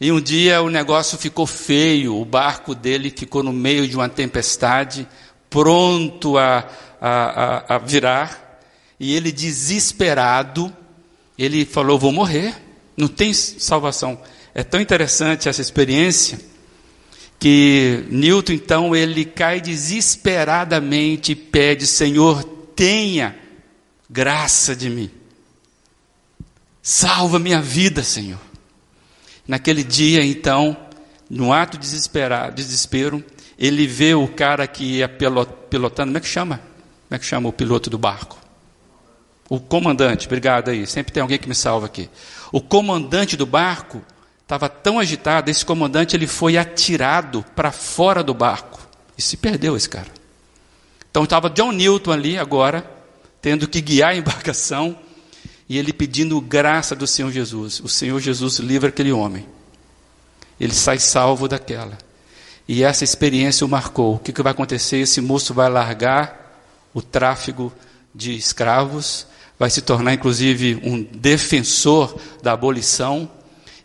E 0.00 0.12
um 0.12 0.20
dia 0.20 0.60
o 0.60 0.68
negócio 0.68 1.16
ficou 1.16 1.46
feio, 1.46 2.20
o 2.20 2.24
barco 2.24 2.74
dele 2.74 3.12
ficou 3.16 3.42
no 3.42 3.52
meio 3.52 3.88
de 3.88 3.96
uma 3.96 4.08
tempestade, 4.08 5.08
pronto 5.48 6.36
a, 6.36 6.68
a, 7.00 7.64
a, 7.70 7.74
a 7.76 7.78
virar. 7.78 8.60
E 9.00 9.14
ele, 9.14 9.32
desesperado, 9.32 10.74
ele 11.38 11.64
falou: 11.64 11.98
Vou 11.98 12.12
morrer, 12.12 12.54
não 12.96 13.08
tem 13.08 13.32
salvação. 13.32 14.20
É 14.54 14.62
tão 14.62 14.80
interessante 14.80 15.48
essa 15.48 15.60
experiência 15.60 16.38
que 17.38 18.04
Newton 18.10 18.52
então 18.52 18.96
ele 18.96 19.24
cai 19.24 19.60
desesperadamente 19.60 21.32
e 21.32 21.36
pede: 21.36 21.86
Senhor, 21.86 22.44
tenha 22.74 23.36
graça 24.08 24.76
de 24.76 24.90
mim. 24.90 25.10
Salva 26.82 27.38
minha 27.38 27.60
vida, 27.60 28.02
Senhor. 28.02 28.38
Naquele 29.46 29.84
dia, 29.84 30.24
então, 30.24 30.76
no 31.30 31.52
ato 31.52 31.78
de 31.78 31.86
desespero, 31.86 33.24
ele 33.58 33.86
vê 33.86 34.14
o 34.14 34.26
cara 34.28 34.66
que 34.66 34.98
ia 34.98 35.08
pilotando, 35.08 36.08
como 36.08 36.18
é 36.18 36.20
que 36.20 36.26
chama? 36.26 36.56
Como 37.08 37.16
é 37.16 37.18
que 37.18 37.24
chama 37.24 37.48
o 37.48 37.52
piloto 37.52 37.88
do 37.88 37.96
barco? 37.96 38.38
O 39.48 39.60
comandante, 39.60 40.26
obrigado 40.26 40.70
aí, 40.70 40.86
sempre 40.86 41.12
tem 41.12 41.20
alguém 41.20 41.38
que 41.38 41.48
me 41.48 41.54
salva 41.54 41.86
aqui. 41.86 42.10
O 42.50 42.60
comandante 42.60 43.36
do 43.36 43.46
barco 43.46 44.02
estava 44.42 44.68
tão 44.68 44.98
agitado, 44.98 45.50
esse 45.50 45.64
comandante 45.64 46.16
ele 46.16 46.26
foi 46.26 46.56
atirado 46.56 47.44
para 47.54 47.70
fora 47.70 48.24
do 48.24 48.34
barco 48.34 48.80
e 49.16 49.22
se 49.22 49.36
perdeu 49.36 49.76
esse 49.76 49.88
cara. 49.88 50.08
Então 51.10 51.24
estava 51.24 51.48
John 51.48 51.72
Newton 51.72 52.12
ali 52.12 52.36
agora, 52.36 52.84
tendo 53.40 53.68
que 53.68 53.80
guiar 53.80 54.10
a 54.10 54.16
embarcação 54.16 54.98
e 55.68 55.78
ele 55.78 55.92
pedindo 55.92 56.40
graça 56.40 56.94
do 56.94 57.06
Senhor 57.06 57.32
Jesus. 57.32 57.80
O 57.80 57.88
Senhor 57.88 58.20
Jesus 58.20 58.58
livra 58.58 58.88
aquele 58.88 59.12
homem. 59.12 59.46
Ele 60.60 60.74
sai 60.74 60.98
salvo 60.98 61.48
daquela. 61.48 61.98
E 62.68 62.82
essa 62.82 63.04
experiência 63.04 63.66
o 63.66 63.68
marcou. 63.68 64.14
O 64.14 64.18
que, 64.18 64.32
que 64.32 64.42
vai 64.42 64.52
acontecer? 64.52 64.98
Esse 64.98 65.20
moço 65.20 65.52
vai 65.52 65.68
largar 65.68 66.46
o 66.94 67.02
tráfico 67.02 67.72
de 68.14 68.34
escravos, 68.34 69.26
vai 69.58 69.68
se 69.68 69.82
tornar 69.82 70.14
inclusive 70.14 70.80
um 70.82 71.02
defensor 71.02 72.18
da 72.42 72.52
abolição, 72.52 73.30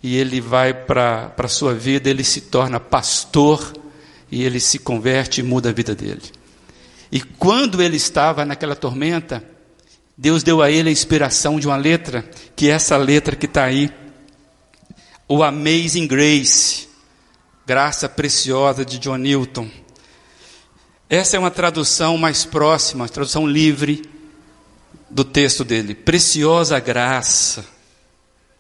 e 0.02 0.16
ele 0.16 0.40
vai 0.40 0.74
para 0.74 1.34
a 1.38 1.48
sua 1.48 1.74
vida, 1.74 2.10
ele 2.10 2.24
se 2.24 2.42
torna 2.42 2.80
pastor, 2.80 3.74
e 4.32 4.44
ele 4.44 4.60
se 4.60 4.80
converte 4.80 5.42
e 5.42 5.44
muda 5.44 5.70
a 5.70 5.74
vida 5.74 5.94
dele. 5.94 6.24
E 7.12 7.20
quando 7.20 7.82
ele 7.82 7.98
estava 7.98 8.46
naquela 8.46 8.76
tormenta, 8.76 9.44
Deus 10.18 10.44
deu 10.44 10.62
a 10.62 10.70
ele 10.70 10.90
a 10.90 10.92
inspiração 10.92 11.60
de 11.60 11.68
uma 11.68 11.78
letra, 11.78 12.30
que 12.56 12.70
é 12.70 12.72
essa 12.72 12.98
letra 12.98 13.36
que 13.36 13.46
está 13.46 13.64
aí, 13.64 13.90
o 15.28 15.44
Amazing 15.44 16.08
Grace, 16.08 16.88
graça 17.66 18.10
preciosa 18.10 18.84
de 18.84 19.00
John 19.00 19.18
Newton. 19.18 19.70
Essa 21.10 21.38
é 21.38 21.40
uma 21.40 21.52
tradução 21.52 22.18
mais 22.18 22.46
próxima, 22.46 23.08
tradução 23.08 23.48
livre 23.48 24.04
do 25.10 25.24
texto 25.24 25.64
dele. 25.64 25.96
Preciosa 25.96 26.80
graça, 26.80 27.66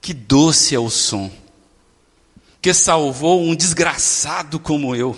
que 0.02 0.14
doce 0.14 0.76
é 0.76 0.80
o 0.80 0.90
som, 0.90 1.32
que 2.62 2.74
salvou 2.74 3.42
um 3.42 3.56
desgraçado 3.56 4.60
como 4.60 4.96
eu. 4.96 5.16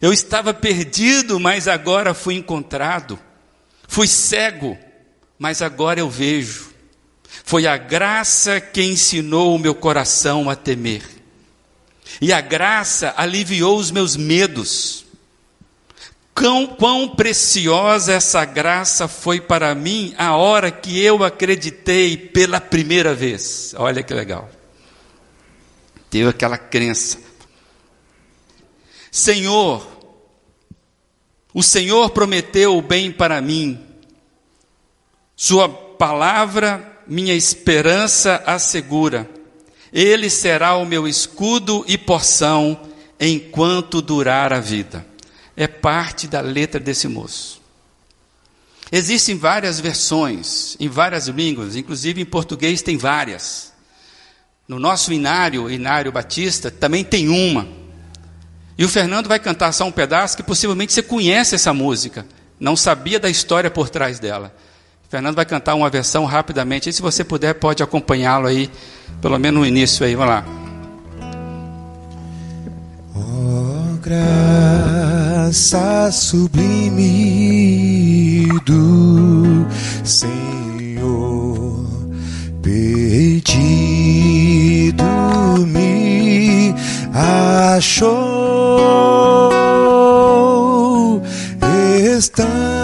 Eu 0.00 0.12
estava 0.12 0.52
perdido, 0.52 1.38
mas 1.38 1.68
agora 1.68 2.12
fui 2.12 2.34
encontrado. 2.34 3.16
Fui 3.86 4.08
cego, 4.08 4.76
mas 5.42 5.60
agora 5.60 5.98
eu 5.98 6.08
vejo. 6.08 6.70
Foi 7.44 7.66
a 7.66 7.76
graça 7.76 8.60
que 8.60 8.80
ensinou 8.80 9.56
o 9.56 9.58
meu 9.58 9.74
coração 9.74 10.48
a 10.48 10.54
temer. 10.54 11.02
E 12.20 12.32
a 12.32 12.40
graça 12.40 13.12
aliviou 13.16 13.76
os 13.76 13.90
meus 13.90 14.14
medos. 14.14 15.04
Quão, 16.32 16.64
quão 16.68 17.08
preciosa 17.16 18.12
essa 18.12 18.44
graça 18.44 19.08
foi 19.08 19.40
para 19.40 19.74
mim 19.74 20.14
a 20.16 20.36
hora 20.36 20.70
que 20.70 21.02
eu 21.02 21.24
acreditei 21.24 22.16
pela 22.16 22.60
primeira 22.60 23.12
vez. 23.12 23.74
Olha 23.76 24.00
que 24.00 24.14
legal. 24.14 24.48
Teve 26.08 26.28
aquela 26.28 26.56
crença. 26.56 27.18
Senhor, 29.10 29.84
o 31.52 31.64
Senhor 31.64 32.10
prometeu 32.10 32.78
o 32.78 32.82
bem 32.82 33.10
para 33.10 33.40
mim. 33.40 33.91
Sua 35.44 35.68
palavra, 35.68 37.00
minha 37.04 37.34
esperança 37.34 38.40
assegura. 38.46 39.28
Ele 39.92 40.30
será 40.30 40.76
o 40.76 40.86
meu 40.86 41.08
escudo 41.08 41.84
e 41.88 41.98
porção 41.98 42.80
enquanto 43.18 44.00
durar 44.00 44.52
a 44.52 44.60
vida 44.60 45.04
é 45.56 45.66
parte 45.66 46.28
da 46.28 46.40
letra 46.40 46.80
desse 46.80 47.08
moço. 47.08 47.60
Existem 48.92 49.36
várias 49.36 49.80
versões, 49.80 50.76
em 50.78 50.88
várias 50.88 51.26
línguas, 51.26 51.74
inclusive 51.74 52.20
em 52.20 52.24
português 52.24 52.80
tem 52.80 52.96
várias. 52.96 53.72
No 54.68 54.78
nosso 54.78 55.12
inário, 55.12 55.68
Inário 55.68 56.12
Batista, 56.12 56.70
também 56.70 57.02
tem 57.02 57.28
uma. 57.28 57.66
E 58.78 58.84
o 58.84 58.88
Fernando 58.88 59.26
vai 59.26 59.40
cantar 59.40 59.72
só 59.72 59.86
um 59.86 59.90
pedaço 59.90 60.36
que 60.36 60.42
possivelmente 60.44 60.92
você 60.92 61.02
conhece 61.02 61.56
essa 61.56 61.74
música, 61.74 62.24
não 62.60 62.76
sabia 62.76 63.18
da 63.18 63.28
história 63.28 63.72
por 63.72 63.90
trás 63.90 64.20
dela. 64.20 64.54
Fernando 65.12 65.36
vai 65.36 65.44
cantar 65.44 65.74
uma 65.74 65.90
versão 65.90 66.24
rapidamente, 66.24 66.88
e 66.88 66.92
se 66.92 67.02
você 67.02 67.22
puder, 67.22 67.52
pode 67.56 67.82
acompanhá-lo 67.82 68.46
aí, 68.46 68.70
pelo 69.20 69.38
menos 69.38 69.60
no 69.60 69.66
início 69.66 70.06
aí, 70.06 70.14
vamos 70.14 70.32
lá. 70.32 70.42
Oh, 73.14 73.98
graça 74.00 76.10
sublime 76.10 76.98
do 78.64 79.66
Senhor, 80.02 81.86
perdido 82.62 83.44
me 85.66 86.74
achou, 87.12 88.10
estando 92.16 92.81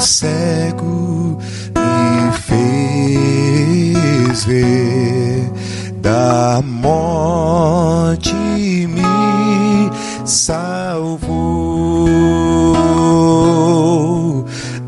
cego, 0.00 1.38
me 1.74 2.32
fez 2.32 4.44
ver 4.44 5.50
da 6.00 6.62
morte 6.62 8.34
me 8.86 9.90
salvou. 10.24 11.66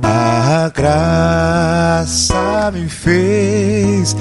A 0.02 0.70
graça 0.74 2.70
me 2.72 2.88
fez 2.88 4.16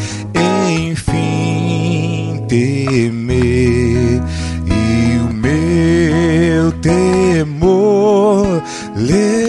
enfim 0.79 2.43
temer 2.47 4.21
e 4.65 5.19
o 5.19 5.33
meu 5.33 6.71
temor 6.81 8.63
levou. 8.95 9.46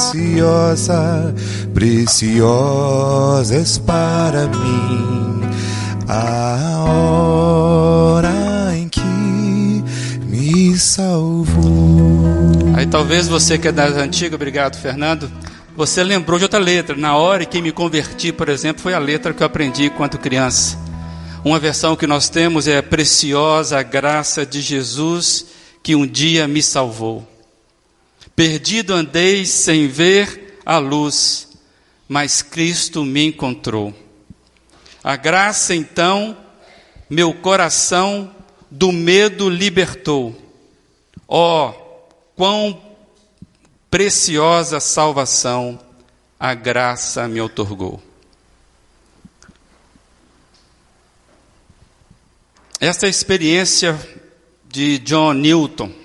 Preciosa, 0.00 1.34
preciosas 1.74 3.76
para 3.78 4.46
mim 4.46 5.40
a 6.08 6.84
hora 6.84 8.74
em 8.74 8.88
que 8.88 9.00
me 10.26 10.76
salvou. 10.76 12.74
Aí 12.74 12.86
talvez 12.86 13.28
você 13.28 13.58
que 13.58 13.68
é 13.68 13.72
das 13.72 13.94
antigas, 13.94 14.34
obrigado 14.34 14.76
Fernando, 14.76 15.30
você 15.76 16.02
lembrou 16.02 16.38
de 16.38 16.44
outra 16.44 16.58
letra. 16.58 16.96
Na 16.96 17.16
hora 17.16 17.44
em 17.44 17.46
que 17.46 17.62
me 17.62 17.70
converti, 17.70 18.32
por 18.32 18.48
exemplo, 18.48 18.82
foi 18.82 18.94
a 18.94 18.98
letra 18.98 19.32
que 19.32 19.42
eu 19.42 19.46
aprendi 19.46 19.84
enquanto 19.84 20.18
criança. 20.18 20.76
Uma 21.44 21.60
versão 21.60 21.94
que 21.94 22.06
nós 22.06 22.28
temos 22.28 22.66
é 22.66 22.82
Preciosa 22.82 23.78
a 23.78 23.82
graça 23.82 24.44
de 24.44 24.60
Jesus 24.60 25.46
que 25.82 25.94
um 25.94 26.06
dia 26.06 26.48
me 26.48 26.62
salvou. 26.62 27.29
Perdido 28.40 28.94
andei 28.94 29.44
sem 29.44 29.86
ver 29.86 30.62
a 30.64 30.78
luz, 30.78 31.46
mas 32.08 32.40
Cristo 32.40 33.04
me 33.04 33.26
encontrou. 33.26 33.94
A 35.04 35.14
graça 35.14 35.74
então 35.74 36.34
meu 37.10 37.34
coração 37.34 38.34
do 38.70 38.92
medo 38.92 39.50
libertou. 39.50 40.34
Ó, 41.28 41.68
oh, 41.68 41.74
quão 42.34 42.82
preciosa 43.90 44.80
salvação 44.80 45.78
a 46.38 46.54
graça 46.54 47.28
me 47.28 47.42
otorgou. 47.42 48.02
Esta 52.80 53.04
é 53.04 53.10
experiência 53.10 54.00
de 54.66 54.96
John 55.00 55.34
Newton. 55.34 55.99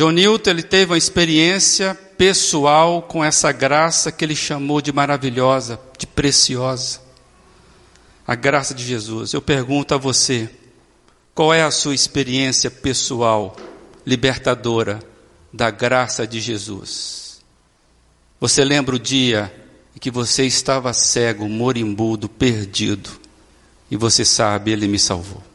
John 0.00 0.12
Newton 0.12 0.48
ele 0.48 0.62
teve 0.62 0.92
uma 0.92 0.96
experiência 0.96 1.94
pessoal 2.16 3.02
com 3.02 3.22
essa 3.22 3.52
graça 3.52 4.10
que 4.10 4.24
ele 4.24 4.34
chamou 4.34 4.80
de 4.80 4.90
maravilhosa, 4.94 5.78
de 5.98 6.06
preciosa. 6.06 7.02
A 8.26 8.34
graça 8.34 8.72
de 8.72 8.82
Jesus. 8.82 9.34
Eu 9.34 9.42
pergunto 9.42 9.92
a 9.92 9.98
você, 9.98 10.48
qual 11.34 11.52
é 11.52 11.62
a 11.62 11.70
sua 11.70 11.94
experiência 11.94 12.70
pessoal 12.70 13.54
libertadora 14.06 15.00
da 15.52 15.70
graça 15.70 16.26
de 16.26 16.40
Jesus? 16.40 17.42
Você 18.40 18.64
lembra 18.64 18.96
o 18.96 18.98
dia 18.98 19.52
em 19.94 19.98
que 19.98 20.10
você 20.10 20.46
estava 20.46 20.94
cego, 20.94 21.46
moribundo, 21.46 22.26
perdido, 22.26 23.10
e 23.90 23.98
você 23.98 24.24
sabe, 24.24 24.70
ele 24.70 24.88
me 24.88 24.98
salvou. 24.98 25.49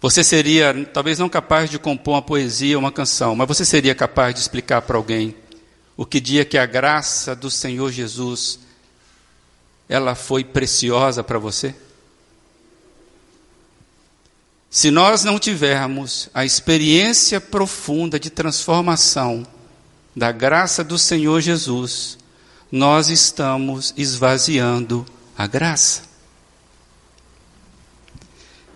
Você 0.00 0.22
seria, 0.22 0.88
talvez 0.92 1.18
não 1.18 1.28
capaz 1.28 1.68
de 1.68 1.78
compor 1.78 2.14
uma 2.14 2.22
poesia, 2.22 2.78
uma 2.78 2.92
canção, 2.92 3.34
mas 3.34 3.48
você 3.48 3.64
seria 3.64 3.94
capaz 3.94 4.34
de 4.34 4.40
explicar 4.40 4.82
para 4.82 4.96
alguém 4.96 5.34
o 5.96 6.06
que 6.06 6.20
dia 6.20 6.44
que 6.44 6.56
a 6.56 6.64
graça 6.64 7.34
do 7.34 7.50
Senhor 7.50 7.90
Jesus 7.90 8.60
ela 9.88 10.14
foi 10.14 10.44
preciosa 10.44 11.24
para 11.24 11.38
você? 11.38 11.74
Se 14.70 14.90
nós 14.90 15.24
não 15.24 15.38
tivermos 15.38 16.28
a 16.32 16.44
experiência 16.44 17.40
profunda 17.40 18.20
de 18.20 18.30
transformação 18.30 19.44
da 20.14 20.30
graça 20.30 20.84
do 20.84 20.98
Senhor 20.98 21.40
Jesus, 21.40 22.18
nós 22.70 23.08
estamos 23.08 23.94
esvaziando 23.96 25.06
a 25.36 25.46
graça. 25.46 26.07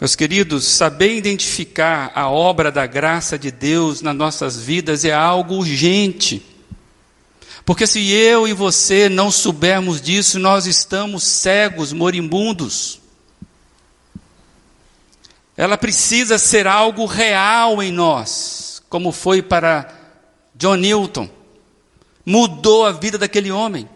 Meus 0.02 0.16
queridos, 0.16 0.64
saber 0.64 1.16
identificar 1.16 2.10
a 2.12 2.28
obra 2.28 2.72
da 2.72 2.88
graça 2.88 3.38
de 3.38 3.52
Deus 3.52 4.02
nas 4.02 4.16
nossas 4.16 4.58
vidas 4.58 5.04
é 5.04 5.12
algo 5.12 5.54
urgente. 5.54 6.44
Porque 7.64 7.86
se 7.86 8.10
eu 8.10 8.48
e 8.48 8.52
você 8.52 9.08
não 9.08 9.30
soubermos 9.30 10.02
disso, 10.02 10.40
nós 10.40 10.66
estamos 10.66 11.22
cegos, 11.22 11.92
moribundos. 11.92 13.00
Ela 15.56 15.78
precisa 15.78 16.36
ser 16.36 16.66
algo 16.66 17.06
real 17.06 17.80
em 17.80 17.92
nós, 17.92 18.82
como 18.88 19.12
foi 19.12 19.40
para 19.40 19.88
John 20.56 20.78
Newton. 20.78 21.30
Mudou 22.26 22.86
a 22.86 22.90
vida 22.90 23.18
daquele 23.18 23.52
homem. 23.52 23.88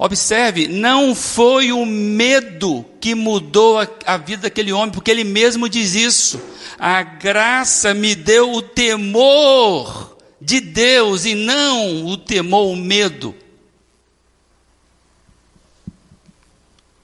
Observe, 0.00 0.68
não 0.68 1.12
foi 1.12 1.72
o 1.72 1.84
medo 1.84 2.84
que 3.00 3.16
mudou 3.16 3.80
a, 3.80 3.88
a, 4.06 4.16
vida 4.16 4.42
daquele 4.42 4.72
homem, 4.72 4.92
porque 4.92 5.10
ele 5.10 5.24
mesmo 5.24 5.68
diz 5.68 5.96
isso. 5.96 6.40
A 6.78 7.02
graça 7.02 7.92
me 7.92 8.14
deu 8.14 8.52
o 8.52 8.62
temor 8.62 10.16
de 10.40 10.60
Deus 10.60 11.24
e 11.24 11.34
não 11.34 12.06
o 12.06 12.16
temor, 12.16 12.68
o 12.68 12.76
medo. 12.76 13.34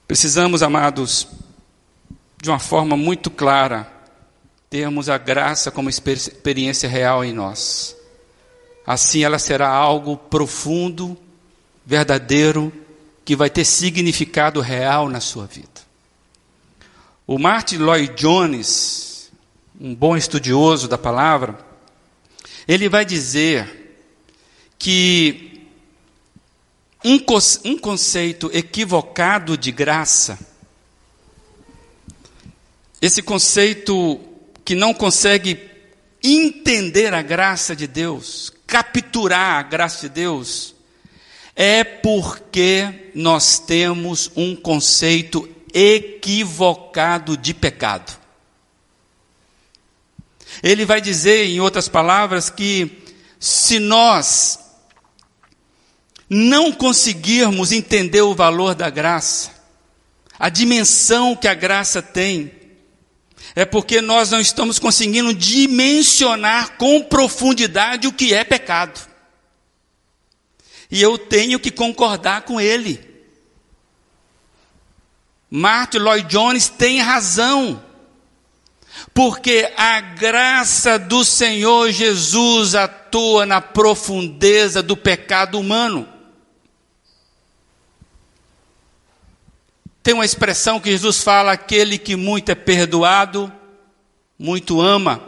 Precisamos, 0.06 0.62
amados, 0.62 1.26
de 2.40 2.48
uma 2.48 2.60
forma 2.60 2.96
muito 2.96 3.28
clara, 3.28 3.92
termos 4.70 5.08
a 5.08 5.18
graça 5.18 5.68
como 5.68 5.90
experiência 5.90 6.88
real 6.88 7.24
em 7.24 7.32
nós. 7.32 7.96
Assim 8.86 9.24
ela 9.24 9.40
será 9.40 9.68
algo 9.68 10.16
profundo, 10.16 11.18
verdadeiro, 11.84 12.72
que 13.24 13.34
vai 13.34 13.48
ter 13.48 13.64
significado 13.64 14.60
real 14.60 15.08
na 15.08 15.20
sua 15.20 15.46
vida. 15.46 15.82
O 17.26 17.38
Martin 17.38 17.78
Lloyd 17.78 18.14
Jones, 18.14 19.30
um 19.80 19.94
bom 19.94 20.16
estudioso 20.16 20.88
da 20.88 20.98
palavra, 20.98 21.58
ele 22.68 22.88
vai 22.88 23.04
dizer 23.04 23.98
que 24.78 25.68
um, 27.04 27.18
um 27.64 27.78
conceito 27.78 28.50
equivocado 28.52 29.56
de 29.56 29.72
graça 29.72 30.38
esse 33.04 33.20
conceito 33.20 34.18
que 34.64 34.74
não 34.74 34.94
consegue 34.94 35.60
entender 36.22 37.12
a 37.12 37.20
graça 37.20 37.76
de 37.76 37.86
Deus, 37.86 38.50
capturar 38.66 39.58
a 39.58 39.62
graça 39.62 40.08
de 40.08 40.14
Deus, 40.14 40.73
é 41.56 41.84
porque 41.84 43.10
nós 43.14 43.58
temos 43.58 44.30
um 44.34 44.56
conceito 44.56 45.48
equivocado 45.72 47.36
de 47.36 47.54
pecado. 47.54 48.18
Ele 50.62 50.84
vai 50.84 51.00
dizer, 51.00 51.46
em 51.46 51.60
outras 51.60 51.88
palavras, 51.88 52.48
que 52.48 52.90
se 53.38 53.78
nós 53.78 54.58
não 56.28 56.72
conseguirmos 56.72 57.72
entender 57.72 58.22
o 58.22 58.34
valor 58.34 58.74
da 58.74 58.88
graça, 58.88 59.50
a 60.38 60.48
dimensão 60.48 61.36
que 61.36 61.46
a 61.46 61.54
graça 61.54 62.00
tem, 62.00 62.52
é 63.54 63.64
porque 63.64 64.00
nós 64.00 64.30
não 64.30 64.40
estamos 64.40 64.78
conseguindo 64.78 65.32
dimensionar 65.32 66.76
com 66.76 67.02
profundidade 67.02 68.08
o 68.08 68.12
que 68.12 68.34
é 68.34 68.42
pecado. 68.42 69.13
E 70.94 71.02
eu 71.02 71.18
tenho 71.18 71.58
que 71.58 71.72
concordar 71.72 72.42
com 72.42 72.60
ele. 72.60 73.04
Martin 75.50 75.98
Lloyd 75.98 76.28
Jones 76.28 76.68
tem 76.68 77.00
razão. 77.00 77.82
Porque 79.12 79.72
a 79.76 80.00
graça 80.00 80.96
do 80.96 81.24
Senhor 81.24 81.90
Jesus 81.90 82.76
atua 82.76 83.44
na 83.44 83.60
profundeza 83.60 84.84
do 84.84 84.96
pecado 84.96 85.58
humano. 85.58 86.08
Tem 90.00 90.14
uma 90.14 90.24
expressão 90.24 90.78
que 90.78 90.92
Jesus 90.92 91.24
fala: 91.24 91.50
aquele 91.50 91.98
que 91.98 92.14
muito 92.14 92.50
é 92.50 92.54
perdoado, 92.54 93.52
muito 94.38 94.80
ama. 94.80 95.20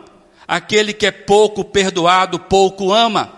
Aquele 0.47 0.93
que 0.93 1.07
é 1.07 1.11
pouco 1.11 1.65
perdoado, 1.65 2.39
pouco 2.39 2.93
ama. 2.93 3.33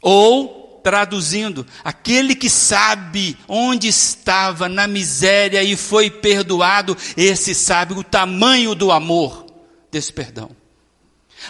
Ou, 0.00 0.65
traduzindo, 0.86 1.66
aquele 1.82 2.32
que 2.32 2.48
sabe 2.48 3.36
onde 3.48 3.88
estava 3.88 4.68
na 4.68 4.86
miséria 4.86 5.60
e 5.64 5.74
foi 5.74 6.08
perdoado, 6.08 6.96
esse 7.16 7.56
sabe 7.56 7.92
o 7.94 8.04
tamanho 8.04 8.72
do 8.72 8.92
amor 8.92 9.46
desse 9.90 10.12
perdão. 10.12 10.48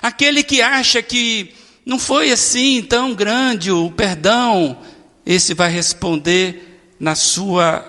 Aquele 0.00 0.42
que 0.42 0.62
acha 0.62 1.02
que 1.02 1.54
não 1.84 1.98
foi 1.98 2.32
assim 2.32 2.82
tão 2.82 3.14
grande 3.14 3.70
o 3.70 3.90
perdão, 3.90 4.78
esse 5.26 5.52
vai 5.52 5.70
responder 5.70 6.94
na 6.98 7.14
sua 7.14 7.84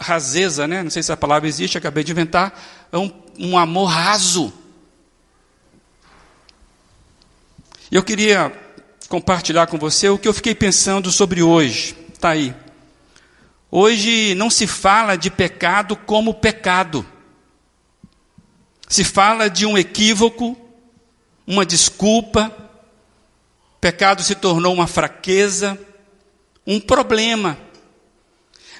raseza, 0.00 0.66
né? 0.66 0.82
não 0.82 0.90
sei 0.90 1.02
se 1.02 1.12
a 1.12 1.18
palavra 1.18 1.46
existe, 1.46 1.76
acabei 1.76 2.02
de 2.02 2.12
inventar, 2.12 2.58
é 2.90 2.96
um, 2.96 3.12
um 3.38 3.58
amor 3.58 3.90
raso. 3.90 4.50
Eu 7.92 8.02
queria 8.02 8.67
compartilhar 9.08 9.66
com 9.66 9.78
você 9.78 10.08
o 10.08 10.18
que 10.18 10.28
eu 10.28 10.34
fiquei 10.34 10.54
pensando 10.54 11.10
sobre 11.10 11.42
hoje. 11.42 11.96
Está 12.12 12.30
aí. 12.30 12.54
Hoje 13.70 14.34
não 14.34 14.50
se 14.50 14.66
fala 14.66 15.16
de 15.16 15.30
pecado 15.30 15.96
como 15.96 16.34
pecado. 16.34 17.04
Se 18.88 19.04
fala 19.04 19.48
de 19.48 19.66
um 19.66 19.76
equívoco, 19.76 20.56
uma 21.46 21.64
desculpa, 21.64 22.54
pecado 23.80 24.22
se 24.22 24.34
tornou 24.34 24.74
uma 24.74 24.86
fraqueza, 24.86 25.78
um 26.66 26.78
problema. 26.78 27.58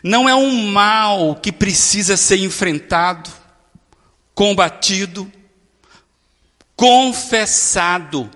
Não 0.02 0.28
é 0.28 0.34
um 0.34 0.70
mal 0.70 1.36
que 1.36 1.50
precisa 1.50 2.16
ser 2.16 2.38
enfrentado, 2.38 3.30
combatido, 4.34 5.30
confessado. 6.76 8.30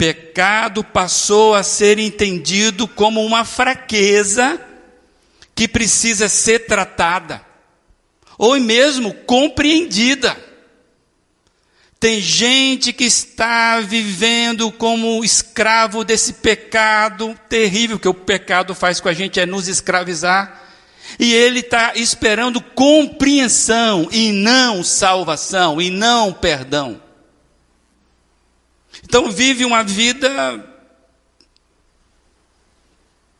Pecado 0.00 0.82
passou 0.82 1.54
a 1.54 1.62
ser 1.62 1.98
entendido 1.98 2.88
como 2.88 3.22
uma 3.22 3.44
fraqueza 3.44 4.58
que 5.54 5.68
precisa 5.68 6.26
ser 6.26 6.60
tratada, 6.60 7.44
ou 8.38 8.58
mesmo 8.58 9.12
compreendida. 9.12 10.34
Tem 12.00 12.18
gente 12.18 12.94
que 12.94 13.04
está 13.04 13.78
vivendo 13.80 14.72
como 14.72 15.22
escravo 15.22 16.02
desse 16.02 16.32
pecado 16.32 17.38
terrível 17.46 17.98
que 17.98 18.08
o 18.08 18.14
pecado 18.14 18.74
faz 18.74 19.00
com 19.00 19.08
a 19.10 19.12
gente, 19.12 19.38
é 19.38 19.44
nos 19.44 19.68
escravizar. 19.68 20.62
E 21.18 21.30
ele 21.34 21.60
está 21.60 21.92
esperando 21.94 22.62
compreensão 22.62 24.08
e 24.10 24.32
não 24.32 24.82
salvação, 24.82 25.78
e 25.78 25.90
não 25.90 26.32
perdão. 26.32 27.09
Então 29.10 29.30
vive 29.30 29.64
uma 29.64 29.82
vida 29.82 30.64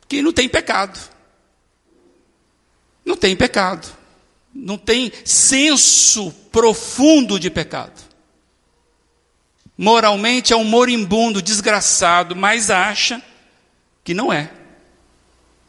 que 0.08 0.20
não 0.20 0.32
tem 0.32 0.48
pecado. 0.48 0.98
Não 3.04 3.16
tem 3.16 3.36
pecado. 3.36 3.88
Não 4.52 4.76
tem 4.76 5.12
senso 5.24 6.32
profundo 6.50 7.38
de 7.38 7.48
pecado 7.48 8.10
moralmente 9.80 10.52
é 10.52 10.56
um 10.56 10.62
moribundo 10.62 11.40
desgraçado, 11.40 12.36
mas 12.36 12.70
acha 12.70 13.22
que 14.04 14.12
não 14.12 14.30
é. 14.30 14.50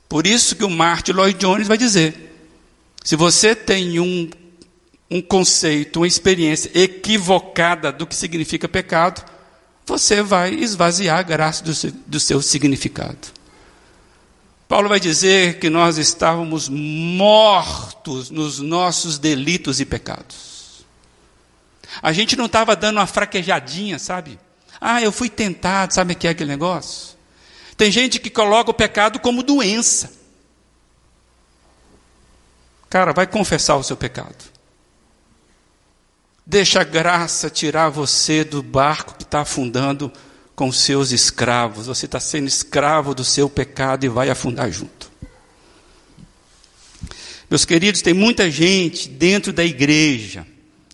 Por 0.10 0.28
isso 0.28 0.54
que 0.54 0.66
o 0.66 0.70
Martin 0.70 1.14
Lloyd 1.14 1.40
Jones 1.40 1.66
vai 1.66 1.78
dizer: 1.78 2.36
se 3.02 3.16
você 3.16 3.56
tem 3.56 4.02
um, 4.02 4.30
um 5.10 5.22
conceito, 5.22 6.02
uma 6.02 6.08
experiência 6.08 6.70
equivocada 6.76 7.90
do 7.90 8.06
que 8.06 8.14
significa 8.14 8.68
pecado, 8.68 9.24
você 9.86 10.22
vai 10.22 10.54
esvaziar 10.54 11.20
a 11.20 11.24
graça 11.24 11.64
do 11.64 11.74
seu, 11.74 11.92
do 12.08 12.20
seu 12.20 12.42
significado. 12.42 13.42
Paulo 14.68 14.88
vai 14.88 15.00
dizer 15.00 15.60
que 15.60 15.70
nós 15.70 15.98
estávamos 15.98 16.70
mortos 16.70 18.30
nos 18.30 18.60
nossos 18.60 19.20
delitos 19.20 19.82
e 19.82 19.86
pecados. 19.86 20.86
A 22.02 22.14
gente 22.14 22.38
não 22.38 22.46
estava 22.46 22.76
dando 22.76 22.98
uma 22.98 23.08
fraquejadinha, 23.08 24.00
sabe? 24.00 24.40
Ah, 24.80 25.02
eu 25.02 25.12
fui 25.12 25.30
tentado, 25.30 25.94
sabe 25.94 26.14
o 26.14 26.16
que 26.16 26.26
é 26.26 26.32
aquele 26.32 26.50
negócio? 26.50 27.18
Tem 27.76 27.92
gente 27.92 28.20
que 28.20 28.30
coloca 28.30 28.72
o 28.72 28.74
pecado 28.74 29.20
como 29.20 29.44
doença. 29.44 30.14
Cara, 32.90 33.12
vai 33.12 33.28
confessar 33.28 33.76
o 33.76 33.84
seu 33.84 33.98
pecado. 33.98 34.36
Deixa 36.46 36.82
a 36.82 36.84
graça 36.84 37.50
tirar 37.50 37.90
você 37.90 38.44
do 38.44 38.64
barco 38.64 39.16
que 39.16 39.24
está 39.24 39.42
afundando 39.42 40.12
com 40.56 40.72
seus 40.72 41.12
escravos. 41.12 41.88
Você 41.88 42.06
está 42.06 42.20
sendo 42.20 42.48
escravo 42.48 43.14
do 43.14 43.24
seu 43.24 43.50
pecado 43.50 44.06
e 44.06 44.10
vai 44.10 44.30
afundar 44.30 44.72
junto. 44.72 45.12
Meus 47.50 47.66
queridos, 47.66 48.02
tem 48.02 48.14
muita 48.14 48.50
gente 48.50 49.10
dentro 49.10 49.52
da 49.52 49.64
igreja, 49.64 50.48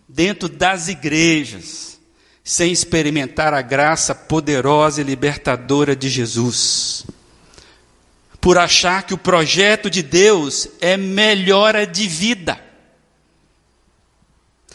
dentro 0.07 0.49
das 0.49 0.87
igrejas, 0.87 1.99
sem 2.43 2.71
experimentar 2.71 3.53
a 3.53 3.61
graça 3.61 4.15
poderosa 4.15 5.01
e 5.01 5.03
libertadora 5.03 5.95
de 5.95 6.09
Jesus. 6.09 7.05
Por 8.41 8.57
achar 8.57 9.03
que 9.03 9.13
o 9.13 9.17
projeto 9.17 9.89
de 9.89 10.01
Deus 10.01 10.67
é 10.81 10.97
melhora 10.97 11.85
de 11.85 12.07
vida. 12.07 12.66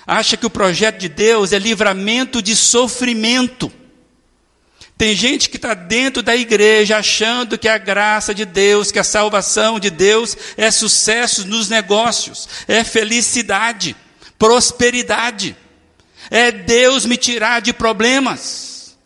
Acha 0.07 0.37
que 0.37 0.47
o 0.47 0.51
projeto 0.51 0.99
de 0.99 1.09
Deus 1.09 1.53
é 1.53 1.59
livramento 1.59 2.43
de 2.43 2.57
sofrimento. 2.57 3.73
Tem 4.99 5.15
gente 5.17 5.49
que 5.49 5.57
está 5.57 5.75
dentro 5.75 6.23
da 6.23 6.37
igreja 6.37 6.99
achando 6.99 7.59
que 7.59 7.69
a 7.69 7.79
graça 7.79 8.35
de 8.35 8.45
Deus, 8.45 8.93
que 8.93 8.99
a 8.99 9.05
salvação 9.05 9.81
de 9.81 9.91
Deus 9.91 10.37
é 10.57 10.71
sucesso 10.71 11.47
nos 11.47 11.69
negócios, 11.69 12.49
é 12.69 12.85
felicidade, 12.85 13.97
prosperidade, 14.39 15.57
é 16.31 16.53
Deus 16.53 17.05
me 17.05 17.17
tirar 17.17 17.61
de 17.61 17.73
problemas. 17.73 18.97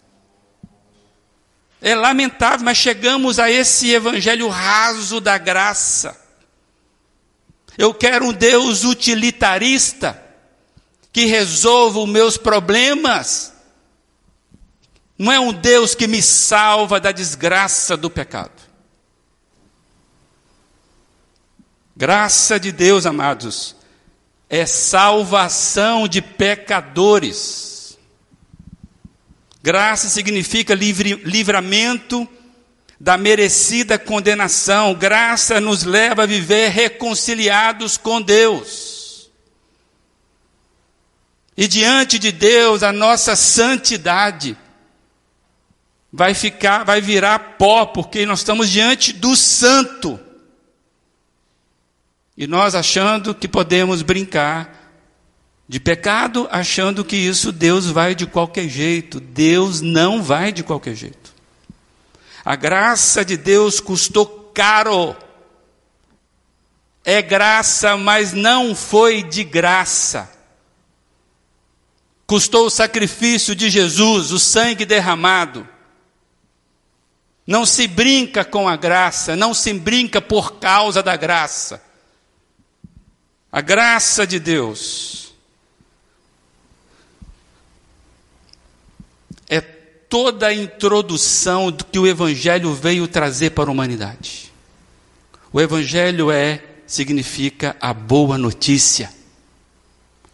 É 1.81 1.95
lamentável, 1.95 2.65
mas 2.65 2.79
chegamos 2.79 3.39
a 3.39 3.51
esse 3.51 3.91
evangelho 3.91 4.49
raso 4.49 5.21
da 5.21 5.39
graça. 5.39 6.19
Eu 7.79 7.95
quero 7.95 8.27
um 8.27 8.33
Deus 8.33 8.85
utilitarista 8.85 10.26
que 11.17 11.25
resolva 11.25 12.01
os 12.01 12.07
meus 12.07 12.37
problemas 12.37 13.51
não 15.17 15.33
é 15.33 15.41
um 15.41 15.51
Deus 15.51 15.95
que 15.95 16.07
me 16.07 16.21
salva 16.21 17.01
da 17.01 17.11
desgraça 17.11 17.97
do 17.97 18.11
pecado. 18.11 18.53
Graça 21.97 22.61
de 22.61 22.71
Deus, 22.71 23.07
amados, 23.07 23.75
é 24.47 24.67
salvação 24.67 26.07
de 26.07 26.21
pecadores. 26.21 27.97
Graça 29.63 30.11
significa 30.11 30.75
livre, 30.75 31.15
livramento 31.25 32.29
da 33.01 33.17
merecida 33.17 33.99
condenação. 33.99 34.95
Graça 34.95 35.63
nos 35.63 35.83
leva 35.83 36.25
a 36.25 36.27
viver 36.27 36.69
reconciliados 36.69 37.97
com 37.97 38.21
Deus. 38.21 38.96
E 41.57 41.67
diante 41.67 42.19
de 42.19 42.31
Deus, 42.31 42.83
a 42.83 42.93
nossa 42.93 43.35
santidade 43.35 44.57
vai 46.13 46.35
ficar, 46.35 46.85
vai 46.85 47.01
virar 47.01 47.39
pó, 47.59 47.87
porque 47.87 48.27
nós 48.27 48.41
estamos 48.41 48.71
diante 48.71 49.13
do 49.13 49.35
santo. 49.35 50.21
E 52.37 52.47
nós 52.47 52.75
achando 52.75 53.35
que 53.35 53.49
podemos 53.49 54.03
brincar 54.03 54.93
de 55.67 55.81
pecado, 55.81 56.47
achando 56.51 57.05
que 57.05 57.17
isso 57.17 57.51
Deus 57.51 57.87
vai 57.87 58.15
de 58.15 58.27
qualquer 58.27 58.69
jeito. 58.69 59.19
Deus 59.19 59.81
não 59.81 60.23
vai 60.23 60.53
de 60.53 60.63
qualquer 60.63 60.95
jeito. 60.95 61.35
A 62.45 62.55
graça 62.55 63.25
de 63.25 63.37
Deus 63.37 63.81
custou 63.81 64.27
caro. 64.55 65.17
É 67.03 67.23
graça, 67.23 67.97
mas 67.97 68.33
não 68.33 68.75
foi 68.75 69.23
de 69.23 69.43
graça. 69.43 70.36
Custou 72.27 72.67
o 72.67 72.71
sacrifício 72.71 73.55
de 73.55 73.71
Jesus, 73.71 74.33
o 74.33 74.39
sangue 74.39 74.85
derramado. 74.85 75.67
Não 77.47 77.65
se 77.65 77.87
brinca 77.87 78.45
com 78.45 78.69
a 78.69 78.77
graça, 78.77 79.37
não 79.37 79.55
se 79.55 79.73
brinca 79.73 80.21
por 80.21 80.55
causa 80.59 81.03
da 81.03 81.17
graça. 81.17 81.81
A 83.53 83.61
graça 83.61 84.27
de 84.27 84.41
Deus 84.41 85.33
é 89.49 89.61
toda 89.61 90.49
a 90.49 90.55
introdução 90.55 91.71
que 91.71 91.99
o 91.99 92.07
Evangelho 92.07 92.75
veio 92.75 93.07
trazer 93.07 93.51
para 93.51 93.71
a 93.71 93.73
humanidade. 93.73 94.53
O 95.53 95.61
Evangelho 95.61 96.31
é, 96.31 96.63
significa 96.87 97.77
a 97.81 97.95
boa 97.95 98.37
notícia. 98.37 99.16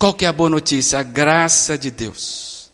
Qual 0.02 0.12
que 0.12 0.24
é 0.24 0.28
a 0.28 0.32
boa 0.32 0.50
notícia? 0.50 0.98
A 0.98 1.04
graça 1.04 1.78
de 1.78 1.88
Deus. 1.88 2.72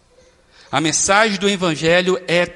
A 0.73 0.81
mensagem 0.81 1.39
do 1.39 1.47
Evangelho 1.47 2.19
é 2.27 2.49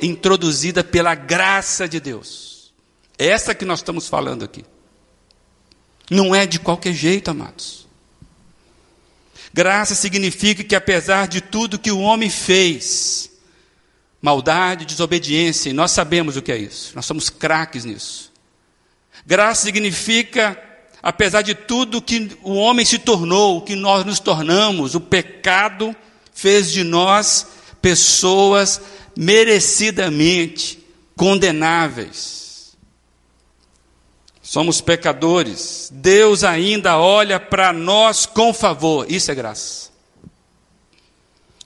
introduzida 0.00 0.82
pela 0.82 1.14
graça 1.14 1.86
de 1.86 2.00
Deus. 2.00 2.72
É 3.18 3.26
essa 3.26 3.54
que 3.54 3.66
nós 3.66 3.80
estamos 3.80 4.08
falando 4.08 4.42
aqui. 4.42 4.64
Não 6.10 6.34
é 6.34 6.46
de 6.46 6.58
qualquer 6.58 6.94
jeito, 6.94 7.30
amados. 7.30 7.86
Graça 9.52 9.94
significa 9.94 10.64
que, 10.64 10.74
apesar 10.74 11.28
de 11.28 11.42
tudo 11.42 11.78
que 11.78 11.92
o 11.92 12.00
homem 12.00 12.30
fez, 12.30 13.30
maldade, 14.22 14.86
desobediência, 14.86 15.68
e 15.68 15.74
nós 15.74 15.90
sabemos 15.90 16.34
o 16.38 16.40
que 16.40 16.50
é 16.50 16.56
isso, 16.56 16.92
nós 16.94 17.04
somos 17.04 17.28
craques 17.28 17.84
nisso. 17.84 18.32
Graça 19.26 19.66
significa, 19.66 20.58
apesar 21.04 21.42
de 21.42 21.54
tudo 21.54 22.00
que 22.00 22.30
o 22.42 22.54
homem 22.54 22.82
se 22.82 22.98
tornou, 22.98 23.58
o 23.58 23.60
que 23.60 23.76
nós 23.76 24.06
nos 24.06 24.18
tornamos, 24.18 24.94
o 24.94 25.00
pecado 25.00 25.94
fez 26.32 26.72
de 26.72 26.82
nós 26.82 27.46
pessoas 27.82 28.80
merecidamente 29.14 30.82
condenáveis. 31.14 32.74
Somos 34.42 34.80
pecadores. 34.80 35.90
Deus 35.92 36.42
ainda 36.42 36.96
olha 36.96 37.38
para 37.38 37.70
nós 37.70 38.24
com 38.24 38.54
favor. 38.54 39.04
Isso 39.06 39.30
é 39.30 39.34
graça. 39.34 39.90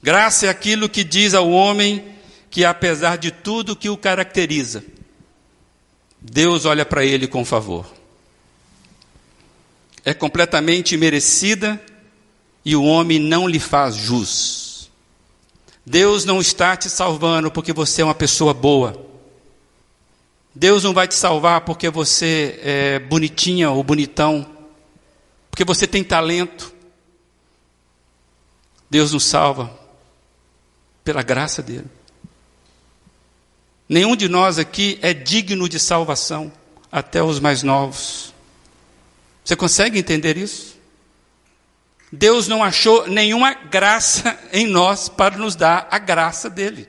Graça 0.03 0.47
é 0.47 0.49
aquilo 0.49 0.89
que 0.89 1.05
diz 1.05 1.33
ao 1.33 1.49
homem 1.49 2.05
que, 2.51 2.65
apesar 2.65 3.17
de 3.17 3.31
tudo 3.31 3.77
que 3.77 3.89
o 3.89 3.97
caracteriza, 3.97 4.83
Deus 6.21 6.65
olha 6.65 6.85
para 6.85 7.05
ele 7.05 7.29
com 7.29 7.45
favor. 7.45 7.98
É 10.09 10.15
completamente 10.15 10.97
merecida 10.97 11.79
e 12.65 12.75
o 12.75 12.83
homem 12.83 13.19
não 13.19 13.47
lhe 13.47 13.59
faz 13.59 13.95
jus. 13.95 14.91
Deus 15.85 16.25
não 16.25 16.41
está 16.41 16.75
te 16.79 16.89
salvando 16.89 17.51
porque 17.51 17.75
você 17.75 18.01
é 18.01 18.07
uma 18.07 18.15
pessoa 18.15 18.55
boa. 18.55 19.05
Deus 20.55 20.83
não 20.83 20.95
vai 20.95 21.07
te 21.07 21.15
salvar 21.15 21.61
porque 21.61 21.91
você 21.91 22.59
é 22.63 22.99
bonitinha 23.01 23.71
ou 23.71 23.83
bonitão, 23.83 24.47
porque 25.51 25.63
você 25.63 25.87
tem 25.87 26.03
talento. 26.03 26.73
Deus 28.89 29.13
nos 29.13 29.27
salva 29.27 29.79
pela 31.05 31.21
graça 31.23 31.63
dele. 31.63 31.85
Nenhum 33.87 34.17
de 34.17 34.27
nós 34.27 34.59
aqui 34.59 34.99
é 35.03 35.13
digno 35.13 35.69
de 35.69 35.79
salvação, 35.79 36.51
até 36.91 37.23
os 37.23 37.39
mais 37.39 37.63
novos. 37.63 38.38
Você 39.49 39.57
consegue 39.57 39.99
entender 39.99 40.37
isso? 40.37 40.77
Deus 42.13 42.49
não 42.49 42.63
achou 42.63 43.07
nenhuma 43.07 43.55
graça 43.55 44.39
em 44.53 44.67
nós 44.67 45.09
para 45.09 45.39
nos 45.39 45.57
dar 45.57 45.89
a 45.91 45.99
graça 45.99 46.51
dele. 46.51 46.87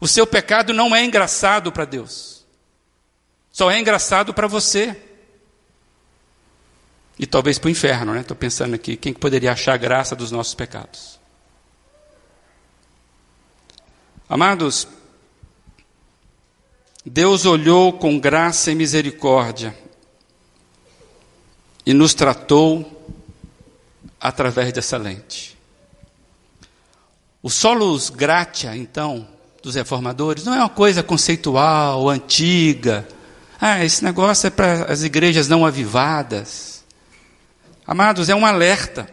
O 0.00 0.08
seu 0.08 0.26
pecado 0.26 0.74
não 0.74 0.96
é 0.96 1.04
engraçado 1.04 1.70
para 1.70 1.84
Deus, 1.84 2.44
só 3.52 3.70
é 3.70 3.78
engraçado 3.78 4.34
para 4.34 4.48
você. 4.48 5.00
E 7.16 7.28
talvez 7.28 7.60
para 7.60 7.68
o 7.68 7.70
inferno, 7.70 8.12
né? 8.12 8.22
Estou 8.22 8.36
pensando 8.36 8.74
aqui, 8.74 8.96
quem 8.96 9.14
poderia 9.14 9.52
achar 9.52 9.76
graça 9.76 10.16
dos 10.16 10.32
nossos 10.32 10.56
pecados? 10.56 11.20
Amados, 14.28 14.88
Deus 17.06 17.46
olhou 17.46 17.92
com 17.92 18.18
graça 18.18 18.72
e 18.72 18.74
misericórdia 18.74 19.86
e 21.88 21.94
nos 21.94 22.12
tratou 22.12 23.16
através 24.20 24.74
dessa 24.74 24.98
lente. 24.98 25.56
O 27.42 27.48
solus 27.48 28.10
gratia, 28.10 28.76
então, 28.76 29.26
dos 29.62 29.74
reformadores, 29.74 30.44
não 30.44 30.52
é 30.52 30.58
uma 30.58 30.68
coisa 30.68 31.02
conceitual, 31.02 32.10
antiga. 32.10 33.08
Ah, 33.58 33.82
esse 33.82 34.04
negócio 34.04 34.48
é 34.48 34.50
para 34.50 34.84
as 34.92 35.02
igrejas 35.02 35.48
não 35.48 35.64
avivadas. 35.64 36.84
Amados, 37.86 38.28
é 38.28 38.34
um 38.34 38.44
alerta. 38.44 39.08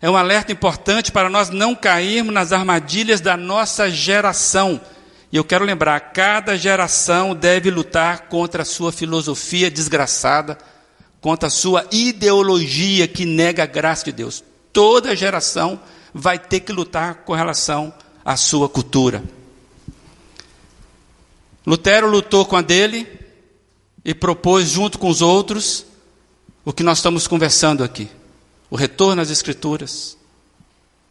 É 0.00 0.08
um 0.08 0.16
alerta 0.16 0.52
importante 0.52 1.10
para 1.10 1.28
nós 1.28 1.50
não 1.50 1.74
cairmos 1.74 2.32
nas 2.32 2.52
armadilhas 2.52 3.20
da 3.20 3.36
nossa 3.36 3.90
geração, 3.90 4.80
E 5.32 5.36
eu 5.36 5.42
quero 5.42 5.64
lembrar: 5.64 5.98
cada 6.12 6.56
geração 6.56 7.34
deve 7.34 7.72
lutar 7.72 8.28
contra 8.28 8.62
a 8.62 8.64
sua 8.64 8.92
filosofia 8.92 9.68
desgraçada, 9.68 10.56
contra 11.20 11.48
a 11.48 11.50
sua 11.50 11.86
ideologia 11.90 13.08
que 13.08 13.24
nega 13.24 13.64
a 13.64 13.66
graça 13.66 14.04
de 14.04 14.12
Deus. 14.12 14.44
Toda 14.72 15.16
geração 15.16 15.80
vai 16.14 16.38
ter 16.38 16.60
que 16.60 16.72
lutar 16.72 17.16
com 17.24 17.34
relação 17.34 17.92
à 18.24 18.36
sua 18.36 18.68
cultura. 18.68 19.22
Lutero 21.66 22.08
lutou 22.08 22.46
com 22.46 22.56
a 22.56 22.62
dele 22.62 23.06
e 24.04 24.14
propôs, 24.14 24.68
junto 24.68 24.98
com 24.98 25.08
os 25.08 25.20
outros, 25.20 25.84
o 26.64 26.72
que 26.72 26.82
nós 26.82 26.98
estamos 26.98 27.26
conversando 27.26 27.84
aqui: 27.84 28.08
o 28.70 28.76
retorno 28.76 29.20
às 29.20 29.30
Escrituras, 29.30 30.16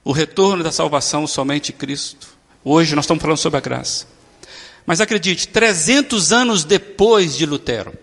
o 0.03 0.11
retorno 0.11 0.63
da 0.63 0.71
salvação 0.71 1.27
somente 1.27 1.71
em 1.71 1.75
Cristo. 1.75 2.27
Hoje 2.63 2.95
nós 2.95 3.05
estamos 3.05 3.21
falando 3.21 3.37
sobre 3.37 3.57
a 3.57 3.61
graça. 3.61 4.07
Mas 4.85 5.01
acredite, 5.01 5.47
300 5.49 6.31
anos 6.31 6.63
depois 6.63 7.35
de 7.35 7.45
Lutero, 7.45 7.93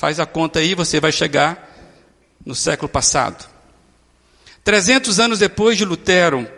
faz 0.00 0.18
a 0.18 0.24
conta 0.24 0.60
aí, 0.60 0.74
você 0.74 0.98
vai 0.98 1.12
chegar 1.12 1.76
no 2.42 2.54
século 2.54 2.88
passado. 2.88 3.46
300 4.64 5.20
anos 5.20 5.38
depois 5.38 5.76
de 5.76 5.84
Lutero, 5.84 6.50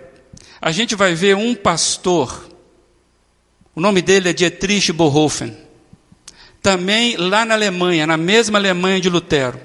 a 0.60 0.70
gente 0.70 0.94
vai 0.94 1.12
ver 1.12 1.34
um 1.34 1.52
pastor, 1.52 2.48
o 3.74 3.80
nome 3.80 4.00
dele 4.00 4.28
é 4.28 4.32
Dietrich 4.32 4.92
Bonhoeffer, 4.92 5.52
também 6.62 7.16
lá 7.16 7.44
na 7.44 7.54
Alemanha, 7.54 8.06
na 8.06 8.16
mesma 8.16 8.60
Alemanha 8.60 9.00
de 9.00 9.10
Lutero. 9.10 9.60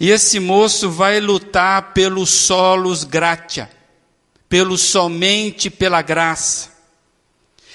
E 0.00 0.10
esse 0.10 0.40
moço 0.40 0.90
vai 0.90 1.20
lutar 1.20 1.92
pelo 1.94 2.26
solos 2.26 3.04
gratia, 3.04 3.70
pelo 4.48 4.76
somente 4.76 5.70
pela 5.70 6.02
graça. 6.02 6.70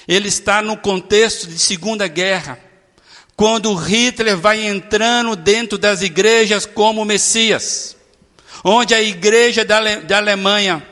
Ele 0.06 0.28
está 0.28 0.60
no 0.60 0.76
contexto 0.76 1.46
de 1.46 1.58
Segunda 1.58 2.06
Guerra, 2.06 2.68
quando 3.40 3.74
Hitler 3.74 4.36
vai 4.36 4.66
entrando 4.66 5.34
dentro 5.34 5.78
das 5.78 6.02
igrejas 6.02 6.66
como 6.66 7.06
Messias, 7.06 7.96
onde 8.62 8.94
a 8.94 9.00
igreja 9.00 9.64
da, 9.64 9.78
Ale 9.78 9.96
da 10.00 10.18
Alemanha, 10.18 10.86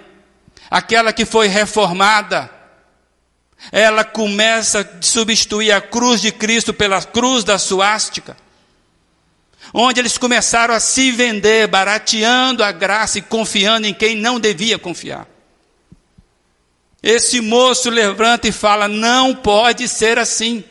aquela 0.70 1.12
que 1.12 1.26
foi 1.26 1.46
reformada, 1.46 2.51
ela 3.70 4.03
começa 4.03 4.80
a 4.80 5.03
substituir 5.03 5.72
a 5.72 5.82
cruz 5.82 6.22
de 6.22 6.32
Cristo 6.32 6.72
pela 6.72 7.03
cruz 7.03 7.44
da 7.44 7.59
suástica 7.59 8.34
onde 9.74 10.01
eles 10.01 10.16
começaram 10.16 10.72
a 10.72 10.80
se 10.80 11.12
vender, 11.12 11.66
barateando 11.66 12.64
a 12.64 12.72
graça 12.72 13.18
e 13.18 13.22
confiando 13.22 13.86
em 13.86 13.92
quem 13.92 14.16
não 14.16 14.40
devia 14.40 14.78
confiar. 14.78 15.28
Esse 17.03 17.42
moço 17.42 17.90
levanta 17.90 18.49
e 18.49 18.53
fala: 18.53 18.88
não 18.88 19.34
pode 19.34 19.86
ser 19.86 20.18
assim. 20.18 20.64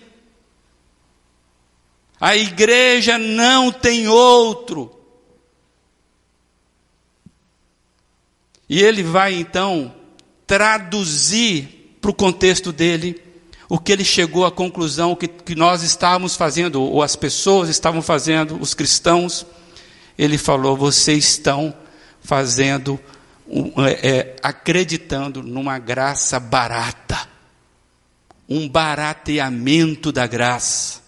A 2.20 2.36
igreja 2.36 3.18
não 3.18 3.72
tem 3.72 4.08
outro. 4.08 4.92
E 8.70 8.82
ele 8.82 9.04
vai 9.04 9.34
então 9.34 9.94
traduzir 10.46 11.98
para 12.02 12.12
o 12.12 12.14
contexto 12.14 12.72
dele 12.72 13.22
o 13.70 13.78
que 13.78 13.92
ele 13.92 14.04
chegou 14.04 14.46
à 14.46 14.52
conclusão 14.52 15.16
que, 15.16 15.28
que 15.28 15.56
nós 15.56 15.84
estávamos 15.84 16.36
fazendo, 16.36 16.82
ou 16.82 17.04
as 17.04 17.16
pessoas 17.16 17.70
estavam 17.70 18.02
fazendo, 18.02 18.58
os 18.60 18.74
cristãos. 18.74 19.46
Ele 20.18 20.38
falou: 20.38 20.76
vocês 20.76 21.26
estão 21.26 21.74
fazendo 22.22 23.00
é, 23.78 24.10
é, 24.10 24.36
acreditando 24.44 25.42
numa 25.42 25.80
graça 25.80 26.40
barata, 26.40 27.28
um 28.48 28.68
barateamento 28.68 30.12
da 30.12 30.28
graça. 30.28 31.07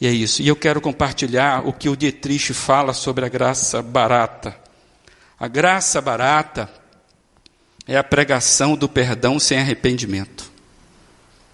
E 0.00 0.06
é 0.06 0.10
isso. 0.10 0.42
E 0.42 0.48
eu 0.48 0.56
quero 0.56 0.80
compartilhar 0.80 1.66
o 1.66 1.72
que 1.72 1.88
o 1.88 1.96
Dietrich 1.96 2.54
fala 2.54 2.92
sobre 2.92 3.24
a 3.24 3.28
graça 3.28 3.82
barata. 3.82 4.56
A 5.38 5.48
graça 5.48 6.00
barata 6.00 6.70
é 7.86 7.96
a 7.96 8.04
pregação 8.04 8.76
do 8.76 8.88
perdão 8.88 9.38
sem 9.38 9.58
arrependimento. 9.58 10.50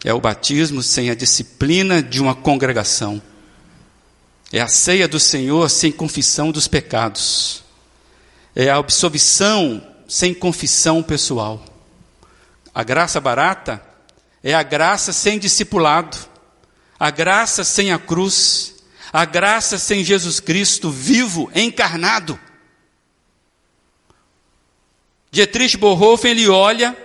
É 0.04 0.12
o 0.12 0.20
batismo 0.20 0.82
sem 0.82 1.10
a 1.10 1.14
disciplina 1.14 2.02
de 2.02 2.20
uma 2.20 2.34
congregação. 2.34 3.22
É 4.52 4.60
a 4.60 4.68
ceia 4.68 5.08
do 5.08 5.18
Senhor 5.18 5.70
sem 5.70 5.90
confissão 5.90 6.52
dos 6.52 6.68
pecados 6.68 7.64
é 8.54 8.70
a 8.70 8.76
absolvição 8.76 9.84
sem 10.06 10.32
confissão 10.32 11.02
pessoal. 11.02 11.64
A 12.74 12.84
graça 12.84 13.20
barata 13.20 13.82
é 14.42 14.54
a 14.54 14.62
graça 14.62 15.12
sem 15.12 15.38
discipulado, 15.38 16.16
a 17.04 17.10
graça 17.10 17.62
sem 17.64 17.92
a 17.92 17.98
cruz, 17.98 18.76
a 19.12 19.26
graça 19.26 19.76
sem 19.76 20.02
Jesus 20.02 20.40
Cristo 20.40 20.90
vivo, 20.90 21.52
encarnado. 21.54 22.40
Dietrich 25.30 25.76
Bonhoeffer, 25.76 26.30
ele 26.30 26.48
olha 26.48 26.96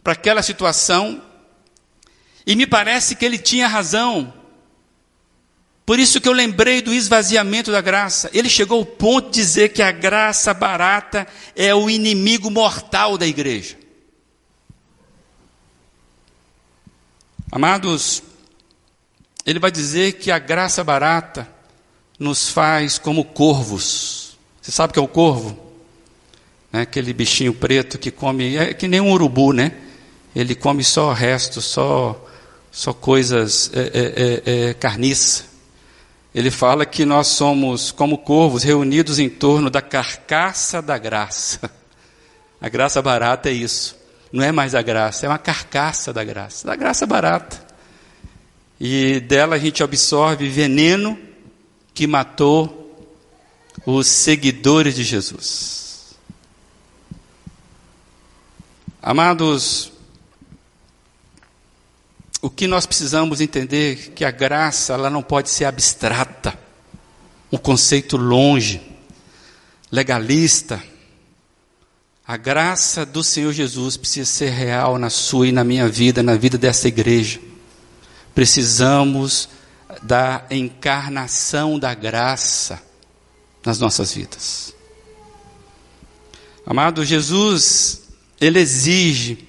para 0.00 0.12
aquela 0.12 0.44
situação 0.44 1.20
e 2.46 2.54
me 2.54 2.68
parece 2.68 3.16
que 3.16 3.24
ele 3.24 3.36
tinha 3.36 3.66
razão 3.66 4.32
por 5.84 5.98
isso 5.98 6.20
que 6.20 6.28
eu 6.28 6.32
lembrei 6.32 6.80
do 6.80 6.94
esvaziamento 6.94 7.72
da 7.72 7.80
graça. 7.80 8.30
Ele 8.32 8.48
chegou 8.48 8.78
ao 8.78 8.86
ponto 8.86 9.28
de 9.32 9.40
dizer 9.40 9.70
que 9.70 9.82
a 9.82 9.90
graça 9.90 10.54
barata 10.54 11.26
é 11.56 11.74
o 11.74 11.90
inimigo 11.90 12.48
mortal 12.48 13.18
da 13.18 13.26
igreja. 13.26 13.79
Amados, 17.50 18.22
ele 19.44 19.58
vai 19.58 19.70
dizer 19.70 20.14
que 20.14 20.30
a 20.30 20.38
graça 20.38 20.84
barata 20.84 21.48
nos 22.18 22.48
faz 22.48 22.98
como 22.98 23.24
corvos. 23.24 24.38
Você 24.60 24.70
sabe 24.70 24.90
o 24.90 24.94
que 24.94 24.98
é 24.98 25.02
o 25.02 25.08
corvo? 25.08 25.58
É 26.72 26.80
aquele 26.80 27.12
bichinho 27.12 27.52
preto 27.52 27.98
que 27.98 28.10
come, 28.10 28.56
é 28.56 28.72
que 28.74 28.86
nem 28.86 29.00
um 29.00 29.12
urubu, 29.12 29.52
né? 29.52 29.72
Ele 30.34 30.54
come 30.54 30.84
só 30.84 31.10
o 31.10 31.12
resto, 31.12 31.60
só, 31.60 32.24
só 32.70 32.92
coisas 32.92 33.70
é, 33.74 33.80
é, 33.80 34.52
é, 34.66 34.70
é 34.70 34.74
carniça 34.74 35.50
ele 36.34 36.50
fala 36.50 36.86
que 36.86 37.04
nós 37.04 37.26
somos 37.26 37.90
como 37.90 38.18
corvos 38.18 38.62
reunidos 38.62 39.18
em 39.18 39.28
torno 39.28 39.68
da 39.68 39.82
carcaça 39.82 40.80
da 40.80 40.96
graça. 40.96 41.70
A 42.60 42.68
graça 42.68 43.00
barata 43.02 43.48
é 43.48 43.52
isso. 43.52 43.96
Não 44.32 44.44
é 44.44 44.52
mais 44.52 44.74
a 44.74 44.82
graça, 44.82 45.26
é 45.26 45.28
uma 45.28 45.38
carcaça 45.38 46.12
da 46.12 46.22
graça, 46.22 46.66
da 46.66 46.76
graça 46.76 47.06
barata. 47.06 47.66
E 48.78 49.20
dela 49.20 49.56
a 49.56 49.58
gente 49.58 49.82
absorve 49.82 50.48
veneno 50.48 51.18
que 51.92 52.06
matou 52.06 52.80
os 53.84 54.06
seguidores 54.06 54.94
de 54.94 55.02
Jesus. 55.02 56.16
Amados, 59.02 59.92
o 62.42 62.48
que 62.48 62.66
nós 62.66 62.86
precisamos 62.86 63.40
entender 63.40 63.92
é 63.92 64.10
que 64.12 64.24
a 64.24 64.30
graça 64.30 64.94
ela 64.94 65.10
não 65.10 65.22
pode 65.22 65.50
ser 65.50 65.64
abstrata, 65.64 66.58
um 67.50 67.58
conceito 67.58 68.16
longe, 68.16 68.80
legalista. 69.90 70.82
A 72.30 72.36
graça 72.36 73.04
do 73.04 73.24
Senhor 73.24 73.52
Jesus 73.52 73.96
precisa 73.96 74.30
ser 74.30 74.50
real 74.50 75.00
na 75.00 75.10
sua 75.10 75.48
e 75.48 75.50
na 75.50 75.64
minha 75.64 75.88
vida, 75.88 76.22
na 76.22 76.36
vida 76.36 76.56
dessa 76.56 76.86
igreja. 76.86 77.40
Precisamos 78.32 79.48
da 80.00 80.46
encarnação 80.48 81.76
da 81.76 81.92
graça 81.92 82.80
nas 83.66 83.80
nossas 83.80 84.14
vidas. 84.14 84.72
Amado 86.64 87.04
Jesus, 87.04 88.02
ele 88.40 88.60
exige 88.60 89.48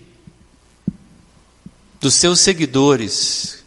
dos 1.99 2.15
seus 2.15 2.39
seguidores 2.39 3.63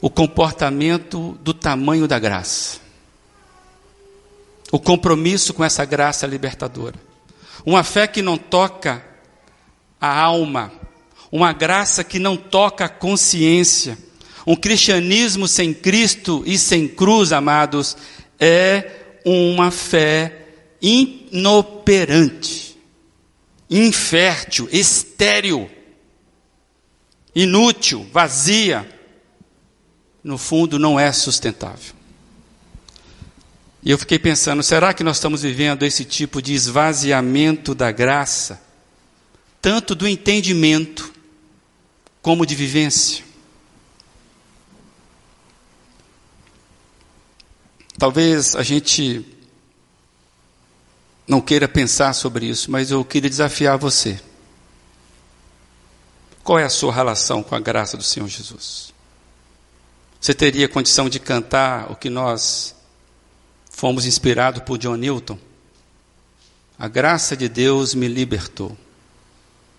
o 0.00 0.08
comportamento 0.08 1.36
do 1.42 1.52
tamanho 1.52 2.08
da 2.08 2.18
graça, 2.18 2.78
o 4.72 4.80
compromisso 4.80 5.52
com 5.52 5.62
essa 5.62 5.84
graça 5.84 6.26
libertadora, 6.26 7.04
uma 7.66 7.84
fé 7.84 8.06
que 8.06 8.22
não 8.22 8.38
toca 8.38 9.04
a 10.00 10.18
alma, 10.20 10.72
uma 11.30 11.52
graça 11.52 12.02
que 12.02 12.18
não 12.18 12.36
toca 12.36 12.86
a 12.86 12.88
consciência, 12.88 13.98
um 14.46 14.56
cristianismo 14.56 15.48
sem 15.48 15.74
Cristo 15.74 16.42
e 16.46 16.56
sem 16.56 16.88
cruz, 16.88 17.32
amados, 17.32 17.96
é 18.40 19.18
uma 19.24 19.70
fé 19.70 20.46
inoperante, 20.80 22.78
infértil, 23.68 24.68
estéril 24.70 25.68
inútil, 27.36 28.08
vazia, 28.10 28.88
no 30.24 30.38
fundo 30.38 30.78
não 30.78 30.98
é 30.98 31.12
sustentável. 31.12 31.94
E 33.86 33.90
eu 33.92 33.96
fiquei 33.96 34.18
pensando, 34.18 34.64
será 34.64 34.92
que 34.92 35.04
nós 35.04 35.18
estamos 35.18 35.42
vivendo 35.42 35.84
esse 35.84 36.04
tipo 36.04 36.42
de 36.42 36.52
esvaziamento 36.52 37.72
da 37.72 37.92
graça, 37.92 38.60
tanto 39.62 39.94
do 39.94 40.08
entendimento, 40.08 41.14
como 42.26 42.44
de 42.44 42.56
vivência. 42.56 43.24
Talvez 47.96 48.56
a 48.56 48.64
gente 48.64 49.24
não 51.24 51.40
queira 51.40 51.68
pensar 51.68 52.12
sobre 52.12 52.46
isso, 52.46 52.68
mas 52.68 52.90
eu 52.90 53.04
queria 53.04 53.30
desafiar 53.30 53.78
você. 53.78 54.20
Qual 56.42 56.58
é 56.58 56.64
a 56.64 56.68
sua 56.68 56.92
relação 56.92 57.44
com 57.44 57.54
a 57.54 57.60
graça 57.60 57.96
do 57.96 58.02
Senhor 58.02 58.28
Jesus? 58.28 58.92
Você 60.20 60.34
teria 60.34 60.68
condição 60.68 61.08
de 61.08 61.20
cantar 61.20 61.92
o 61.92 61.94
que 61.94 62.10
nós 62.10 62.75
fomos 63.76 64.06
inspirados 64.06 64.62
por 64.62 64.78
John 64.78 64.96
Newton? 64.96 65.38
A 66.78 66.88
graça 66.88 67.36
de 67.36 67.46
Deus 67.46 67.94
me 67.94 68.08
libertou 68.08 68.74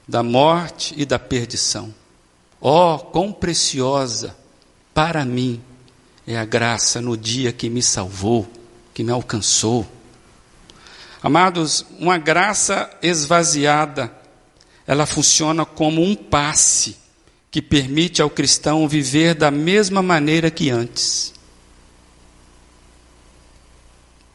da 0.08 0.22
morte 0.22 0.94
e 0.96 1.04
da 1.04 1.18
perdição. 1.18 1.92
Oh, 2.62 3.00
quão 3.00 3.34
preciosa 3.34 4.38
para 4.94 5.26
mim 5.26 5.60
é 6.28 6.38
a 6.38 6.46
graça 6.46 7.02
no 7.02 7.18
dia 7.18 7.52
que 7.52 7.72
me 7.72 7.82
salvou, 7.82 8.48
que 8.94 9.04
me 9.04 9.12
alcançou. 9.12 9.84
Amados, 11.24 11.84
uma 12.00 12.20
graça 12.20 12.88
esvaziada, 13.02 14.12
ela 14.86 15.08
funciona 15.08 15.66
como 15.66 16.04
um 16.04 16.16
passe 16.16 16.98
que 17.50 17.64
permite 17.64 18.22
ao 18.22 18.30
cristão 18.30 18.88
viver 18.88 19.34
da 19.34 19.50
mesma 19.50 20.04
maneira 20.04 20.52
que 20.52 20.70
antes. 20.70 21.34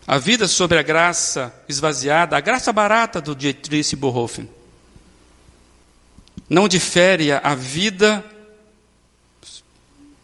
A 0.06 0.18
vida 0.18 0.48
sobre 0.48 0.78
a 0.78 0.82
graça 0.82 1.54
esvaziada, 1.68 2.36
a 2.36 2.40
graça 2.40 2.72
barata 2.72 3.20
do 3.20 3.34
Dietrich 3.34 3.94
Bonhoeffer, 3.94 4.46
não 6.48 6.68
difere 6.68 7.32
a 7.32 7.54
vida 7.54 8.24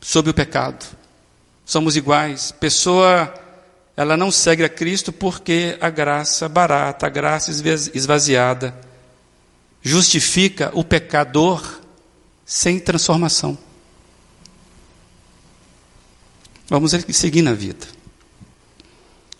sob 0.01 0.31
o 0.31 0.35
pecado 0.35 0.99
somos 1.68 1.97
iguais. 1.97 2.51
Pessoa, 2.51 3.33
ela 3.95 4.16
não 4.16 4.33
segue 4.33 4.64
a 4.64 4.70
Cristo 4.70 5.12
porque 5.12 5.76
a 5.83 5.91
graça 5.91 6.49
barata, 6.49 7.07
a 7.07 7.11
graça 7.11 7.51
esvaziada, 7.95 8.74
justifica 9.83 10.70
o 10.72 10.83
pecador 10.83 11.62
sem 12.47 12.81
transformação. 12.81 13.57
Vamos 16.70 16.93
seguir 17.12 17.43
na 17.43 17.53
vida. 17.53 17.97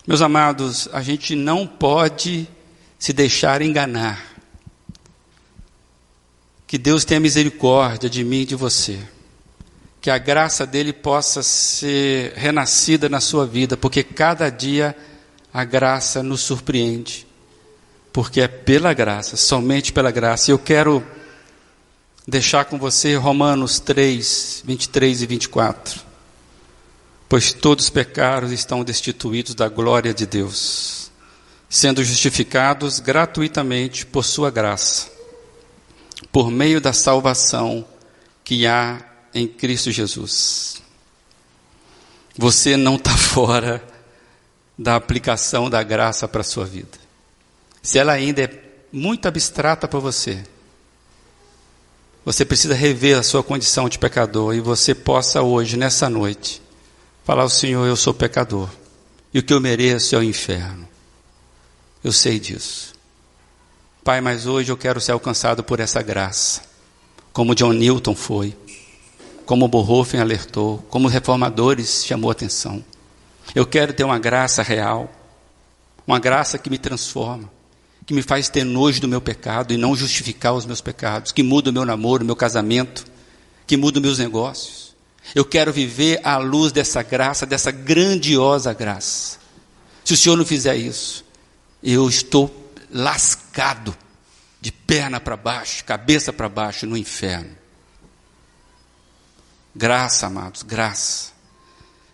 Meus 0.09 0.23
amados, 0.23 0.89
a 0.91 1.03
gente 1.03 1.35
não 1.35 1.67
pode 1.67 2.49
se 2.97 3.13
deixar 3.13 3.61
enganar. 3.61 4.19
Que 6.65 6.79
Deus 6.79 7.05
tenha 7.05 7.19
misericórdia 7.19 8.09
de 8.09 8.23
mim 8.23 8.41
e 8.41 8.45
de 8.45 8.55
você 8.55 8.99
que 10.01 10.09
a 10.09 10.17
graça 10.17 10.65
dele 10.65 10.91
possa 10.91 11.43
ser 11.43 12.33
renascida 12.35 13.07
na 13.07 13.19
sua 13.19 13.45
vida, 13.45 13.77
porque 13.77 14.01
cada 14.01 14.49
dia 14.49 14.97
a 15.53 15.63
graça 15.63 16.23
nos 16.23 16.41
surpreende. 16.41 17.27
Porque 18.11 18.41
é 18.41 18.47
pela 18.47 18.95
graça, 18.95 19.37
somente 19.37 19.93
pela 19.93 20.09
graça. 20.09 20.49
Eu 20.49 20.57
quero 20.57 21.05
deixar 22.27 22.65
com 22.65 22.79
você 22.79 23.13
Romanos 23.13 23.79
3, 23.79 24.63
23 24.65 25.21
e 25.21 25.27
24. 25.27 26.08
Pois 27.29 27.53
todos 27.53 27.85
os 27.85 27.89
pecados 27.91 28.51
estão 28.51 28.83
destituídos 28.83 29.53
da 29.53 29.69
glória 29.69 30.15
de 30.15 30.25
Deus, 30.25 31.11
sendo 31.69 32.03
justificados 32.03 32.99
gratuitamente 32.99 34.03
por 34.03 34.25
sua 34.25 34.49
graça, 34.49 35.11
por 36.31 36.49
meio 36.49 36.81
da 36.81 36.91
salvação 36.91 37.85
que 38.43 38.65
há 38.65 38.99
em 39.31 39.47
Cristo 39.47 39.91
Jesus. 39.91 40.81
Você 42.35 42.75
não 42.75 42.95
está 42.95 43.13
fora 43.15 43.83
da 44.75 44.95
aplicação 44.95 45.69
da 45.69 45.83
graça 45.83 46.27
para 46.27 46.41
a 46.41 46.43
sua 46.43 46.65
vida. 46.65 46.97
Se 47.83 47.99
ela 47.99 48.13
ainda 48.13 48.41
é 48.41 48.63
muito 48.91 49.27
abstrata 49.27 49.87
para 49.87 49.99
você, 49.99 50.43
você 52.25 52.43
precisa 52.43 52.73
rever 52.73 53.19
a 53.19 53.23
sua 53.23 53.43
condição 53.43 53.87
de 53.87 53.99
pecador 53.99 54.55
e 54.55 54.59
você 54.59 54.95
possa 54.95 55.43
hoje, 55.43 55.77
nessa 55.77 56.09
noite, 56.09 56.59
falar 57.29 57.43
ao 57.43 57.49
Senhor: 57.49 57.85
Eu 57.85 57.95
sou 57.95 58.11
pecador 58.11 58.67
e 59.31 59.37
o 59.37 59.43
que 59.43 59.53
eu 59.53 59.61
mereço 59.61 60.15
é 60.15 60.17
o 60.17 60.23
inferno. 60.23 60.87
Eu 62.03 62.11
sei 62.11 62.39
disso. 62.39 62.95
Pai, 64.03 64.19
mas 64.19 64.47
hoje 64.47 64.71
eu 64.71 64.77
quero 64.77 64.99
ser 64.99 65.11
alcançado 65.11 65.63
por 65.63 65.79
essa 65.79 66.01
graça, 66.01 66.63
como 67.31 67.53
John 67.53 67.73
Newton 67.73 68.15
foi 68.15 68.57
como 69.45 69.67
Bonhoeffer 69.67 70.21
alertou, 70.21 70.77
como 70.91 71.07
reformadores 71.07 72.05
chamou 72.05 72.29
atenção. 72.29 72.85
Eu 73.55 73.65
quero 73.65 73.93
ter 73.93 74.03
uma 74.03 74.19
graça 74.19 74.61
real, 74.61 75.11
uma 76.05 76.19
graça 76.19 76.59
que 76.59 76.69
me 76.69 76.77
transforma, 76.77 77.49
que 78.05 78.13
me 78.13 78.21
faz 78.21 78.47
ter 78.47 78.63
nojo 78.63 79.01
do 79.01 79.07
meu 79.07 79.19
pecado 79.19 79.73
e 79.73 79.77
não 79.77 79.95
justificar 79.95 80.53
os 80.53 80.67
meus 80.67 80.81
pecados, 80.81 81.31
que 81.31 81.41
muda 81.41 81.71
o 81.71 81.73
meu 81.73 81.83
namoro, 81.83 82.21
o 82.21 82.25
meu 82.27 82.35
casamento, 82.35 83.05
que 83.65 83.75
muda 83.75 83.97
os 83.97 84.03
meus 84.03 84.19
negócios. 84.19 84.88
Eu 85.35 85.45
quero 85.45 85.71
viver 85.71 86.19
à 86.23 86.37
luz 86.37 86.71
dessa 86.71 87.03
graça, 87.03 87.45
dessa 87.45 87.71
grandiosa 87.71 88.73
graça. 88.73 89.37
Se 90.03 90.13
o 90.13 90.17
Senhor 90.17 90.35
não 90.35 90.45
fizer 90.45 90.75
isso, 90.75 91.23
eu 91.83 92.07
estou 92.09 92.73
lascado, 92.91 93.95
de 94.61 94.71
perna 94.71 95.19
para 95.19 95.37
baixo, 95.37 95.85
cabeça 95.85 96.33
para 96.33 96.49
baixo 96.49 96.85
no 96.85 96.97
inferno. 96.97 97.55
Graça, 99.75 100.27
amados, 100.27 100.63
graça. 100.63 101.31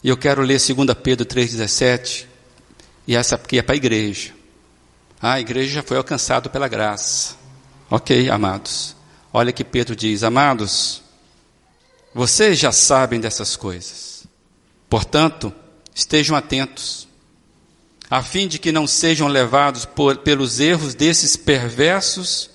E 0.04 0.10
eu 0.10 0.18
quero 0.18 0.42
ler 0.42 0.60
2 0.60 0.94
Pedro 1.02 1.26
3,17, 1.26 2.28
e 3.08 3.16
essa 3.16 3.36
aqui 3.36 3.58
é 3.58 3.64
para 3.64 3.74
a 3.74 3.78
igreja. 3.78 4.34
Ah, 5.22 5.34
a 5.34 5.40
igreja 5.40 5.76
já 5.76 5.84
foi 5.84 5.98
alcançada 5.98 6.50
pela 6.50 6.68
graça. 6.68 7.36
Ok, 7.90 8.30
amados. 8.30 8.96
Olha 9.34 9.52
que 9.52 9.64
Pedro 9.64 9.96
diz: 9.96 10.22
Amados, 10.22 11.02
vocês 12.16 12.58
já 12.58 12.72
sabem 12.72 13.20
dessas 13.20 13.58
coisas. 13.58 14.26
Portanto, 14.90 15.54
estejam 15.94 16.34
atentos, 16.34 17.10
a 18.10 18.24
fim 18.24 18.48
de 18.48 18.58
que 18.58 18.72
não 18.72 18.88
sejam 18.88 19.28
levados 19.28 19.84
por, 19.84 20.20
pelos 20.20 20.62
erros 20.62 20.96
desses 20.96 21.36
perversos 21.36 22.50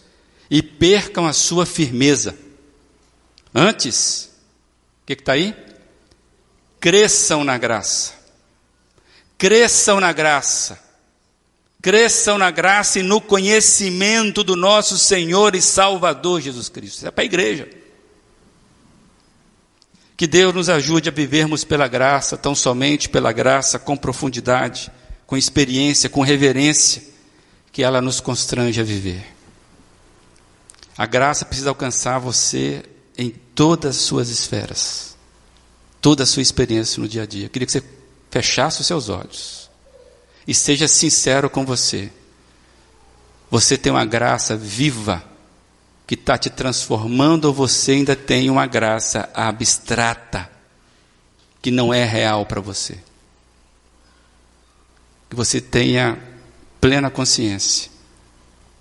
e 0.50 0.62
percam 0.62 1.26
a 1.26 1.34
sua 1.34 1.66
firmeza. 1.66 2.34
Antes, 3.54 4.30
que 5.04 5.12
está 5.12 5.32
aí? 5.32 5.54
Cresçam 6.80 7.44
na 7.44 7.58
graça. 7.58 8.14
Cresçam 9.36 10.00
na 10.00 10.10
graça. 10.10 10.82
Cresçam 11.82 12.38
na 12.38 12.50
graça 12.50 12.98
e 12.98 13.02
no 13.02 13.20
conhecimento 13.20 14.42
do 14.42 14.56
nosso 14.56 14.96
Senhor 14.96 15.54
e 15.54 15.60
Salvador 15.60 16.40
Jesus 16.40 16.70
Cristo. 16.70 16.96
Isso 16.96 17.06
é 17.08 17.10
para 17.10 17.24
a 17.24 17.26
igreja. 17.26 17.79
Que 20.20 20.26
Deus 20.26 20.52
nos 20.52 20.68
ajude 20.68 21.08
a 21.08 21.12
vivermos 21.12 21.64
pela 21.64 21.88
graça, 21.88 22.36
tão 22.36 22.54
somente 22.54 23.08
pela 23.08 23.32
graça, 23.32 23.78
com 23.78 23.96
profundidade, 23.96 24.92
com 25.26 25.34
experiência, 25.34 26.10
com 26.10 26.20
reverência, 26.20 27.02
que 27.72 27.82
ela 27.82 28.02
nos 28.02 28.20
constrange 28.20 28.78
a 28.78 28.84
viver. 28.84 29.24
A 30.94 31.06
graça 31.06 31.46
precisa 31.46 31.70
alcançar 31.70 32.18
você 32.18 32.82
em 33.16 33.30
todas 33.30 33.96
as 33.96 34.02
suas 34.02 34.28
esferas, 34.28 35.16
toda 36.02 36.24
a 36.24 36.26
sua 36.26 36.42
experiência 36.42 37.00
no 37.00 37.08
dia 37.08 37.22
a 37.22 37.26
dia. 37.26 37.46
Eu 37.46 37.50
queria 37.50 37.64
que 37.64 37.72
você 37.72 37.82
fechasse 38.30 38.82
os 38.82 38.86
seus 38.86 39.08
olhos 39.08 39.70
e 40.46 40.52
seja 40.52 40.86
sincero 40.86 41.48
com 41.48 41.64
você. 41.64 42.12
Você 43.50 43.78
tem 43.78 43.90
uma 43.90 44.04
graça 44.04 44.54
viva 44.54 45.24
que 46.10 46.14
está 46.16 46.36
te 46.36 46.50
transformando, 46.50 47.52
você 47.52 47.92
ainda 47.92 48.16
tem 48.16 48.50
uma 48.50 48.66
graça 48.66 49.30
abstrata 49.32 50.50
que 51.62 51.70
não 51.70 51.94
é 51.94 52.04
real 52.04 52.44
para 52.44 52.60
você. 52.60 52.98
Que 55.28 55.36
você 55.36 55.60
tenha 55.60 56.20
plena 56.80 57.08
consciência. 57.10 57.92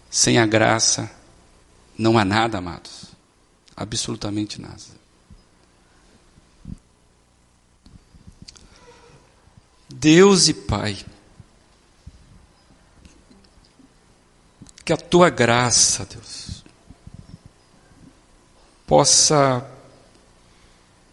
Sem 0.10 0.40
a 0.40 0.46
graça, 0.48 1.08
não 1.96 2.18
há 2.18 2.26
nada, 2.26 2.58
amados 2.58 3.10
absolutamente 3.80 4.60
nada. 4.60 5.00
Deus 9.90 10.50
e 10.50 10.54
Pai, 10.54 10.98
que 14.84 14.92
a 14.92 14.98
tua 14.98 15.30
graça, 15.30 16.06
Deus, 16.06 16.64
possa 18.90 19.64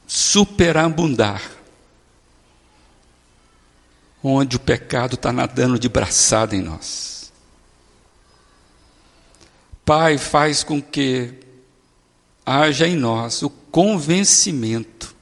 superabundar 0.06 1.42
onde 4.24 4.56
o 4.56 4.60
pecado 4.60 5.14
está 5.14 5.30
nadando 5.30 5.78
de 5.78 5.86
braçada 5.86 6.56
em 6.56 6.62
nós. 6.62 7.30
Pai, 9.84 10.16
faz 10.16 10.64
com 10.64 10.80
que 10.80 11.34
haja 12.46 12.88
em 12.88 12.96
nós 12.96 13.42
o 13.42 13.50
convencimento 13.50 15.14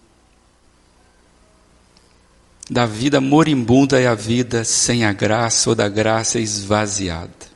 da 2.71 2.87
vida 2.87 3.21
moribunda 3.21 4.01
e 4.01 4.07
a 4.07 4.15
vida 4.15 4.63
sem 4.63 5.05
a 5.05 5.13
graça 5.13 5.71
ou 5.71 5.75
da 5.75 5.89
graça 5.89 6.39
esvaziada. 6.39 7.53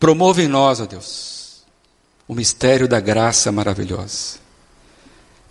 Promova 0.00 0.42
em 0.42 0.48
nós, 0.48 0.80
ó 0.80 0.84
Deus, 0.84 1.41
o 2.32 2.34
mistério 2.34 2.88
da 2.88 2.98
graça 2.98 3.52
maravilhosa. 3.52 4.38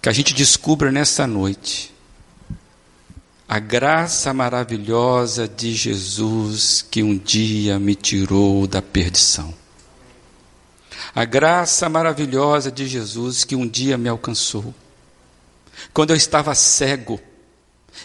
Que 0.02 0.10
a 0.10 0.12
gente 0.12 0.34
descubra 0.34 0.92
nessa 0.92 1.28
noite 1.28 1.94
a 3.48 3.60
graça 3.60 4.34
maravilhosa 4.34 5.48
de 5.48 5.74
Jesus 5.74 6.84
que 6.90 7.04
um 7.04 7.18
dia 7.18 7.78
me 7.78 7.94
tirou 7.94 8.66
da 8.66 8.82
perdição. 8.82 9.54
A 11.14 11.26
graça 11.26 11.88
maravilhosa 11.90 12.72
de 12.72 12.88
Jesus 12.88 13.44
que 13.44 13.56
um 13.56 13.68
dia 13.68 13.98
me 13.98 14.10
alcançou. 14.10 14.74
Quando 15.94 16.12
eu 16.12 16.16
estava 16.16 16.56
cego, 16.56 17.20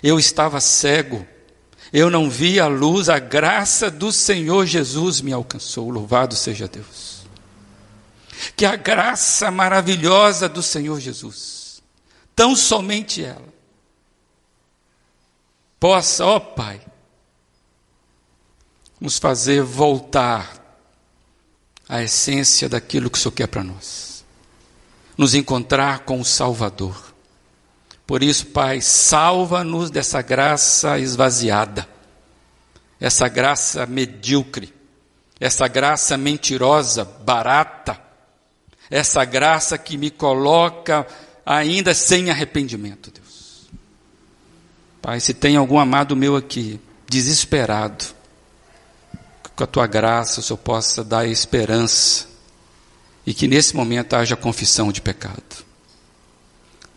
eu 0.03 0.19
estava 0.19 0.61
cego, 0.61 1.25
eu 1.93 2.11
não 2.11 2.29
via 2.29 2.65
a 2.65 2.69
luz, 2.69 3.09
a 3.09 3.21
graça 3.21 3.91
do 3.91 4.13
Senhor 4.13 4.67
Jesus 4.67 5.21
me 5.21 5.33
alcançou. 5.33 5.89
Louvado 5.89 6.35
seja 6.35 6.67
Deus. 6.67 7.16
Que 8.55 8.65
a 8.65 8.77
graça 8.77 9.51
maravilhosa 9.51 10.49
do 10.49 10.63
Senhor 10.63 11.01
Jesus, 11.01 11.83
tão 12.35 12.55
somente 12.55 13.25
ela, 13.25 13.55
possa, 15.79 16.25
ó 16.25 16.41
Pai, 16.41 16.81
nos 19.01 19.19
fazer 19.19 19.63
voltar 19.63 20.65
à 21.89 22.03
essência 22.03 22.69
daquilo 22.69 23.11
que 23.11 23.19
o 23.19 23.21
Senhor 23.21 23.33
quer 23.33 23.47
para 23.47 23.65
nós. 23.65 24.25
Nos 25.17 25.35
encontrar 25.35 26.01
com 26.01 26.21
o 26.21 26.25
Salvador 26.25 27.07
por 28.07 28.23
isso, 28.23 28.47
Pai, 28.47 28.81
salva-nos 28.81 29.91
dessa 29.91 30.23
graça 30.23 30.97
esvaziada, 30.99 31.89
essa 33.01 33.27
graça 33.27 33.85
medíocre, 33.85 34.73
essa 35.41 35.67
graça 35.67 36.17
mentirosa, 36.17 37.05
barata, 37.05 38.01
essa 38.91 39.25
graça 39.25 39.77
que 39.77 39.97
me 39.97 40.11
coloca 40.11 41.07
ainda 41.45 41.95
sem 41.95 42.31
arrependimento, 42.31 43.11
Deus. 43.11 43.69
Pai, 45.03 45.21
se 45.21 45.35
tem 45.35 45.57
algum 45.57 45.79
amado 45.79 46.17
meu 46.17 46.37
aqui, 46.37 46.81
desesperado, 47.09 48.05
com 49.55 49.65
a 49.65 49.67
tua 49.67 49.87
graça 49.87 50.41
o 50.41 50.43
Senhor 50.43 50.59
possa 50.59 51.03
dar 51.03 51.27
esperança 51.27 52.27
e 53.27 53.33
que 53.33 53.49
nesse 53.49 53.75
momento 53.75 54.15
haja 54.15 54.37
confissão 54.37 54.93
de 54.93 55.01
pecado. 55.01 55.65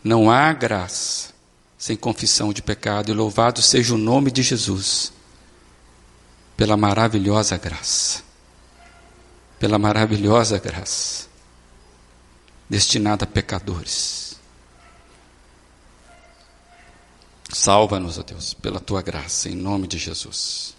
Não 0.04 0.30
há 0.30 0.52
graça 0.52 1.30
sem 1.80 1.96
confissão 1.96 2.52
de 2.52 2.60
pecado, 2.60 3.10
e 3.10 3.14
louvado 3.14 3.62
seja 3.62 3.94
o 3.94 3.98
nome 3.98 4.30
de 4.30 4.42
Jesus, 4.42 5.14
pela 6.54 6.76
maravilhosa 6.76 7.56
graça, 7.56 8.22
pela 9.58 9.78
maravilhosa 9.78 10.58
graça, 10.58 11.26
destinada 12.70 13.24
a 13.24 13.26
pecadores. 13.26 14.38
Salva-nos, 17.52 18.16
ó 18.16 18.22
Deus, 18.22 18.54
pela 18.54 18.78
tua 18.78 19.02
graça, 19.02 19.48
em 19.48 19.56
nome 19.56 19.88
de 19.88 19.98
Jesus. 19.98 20.76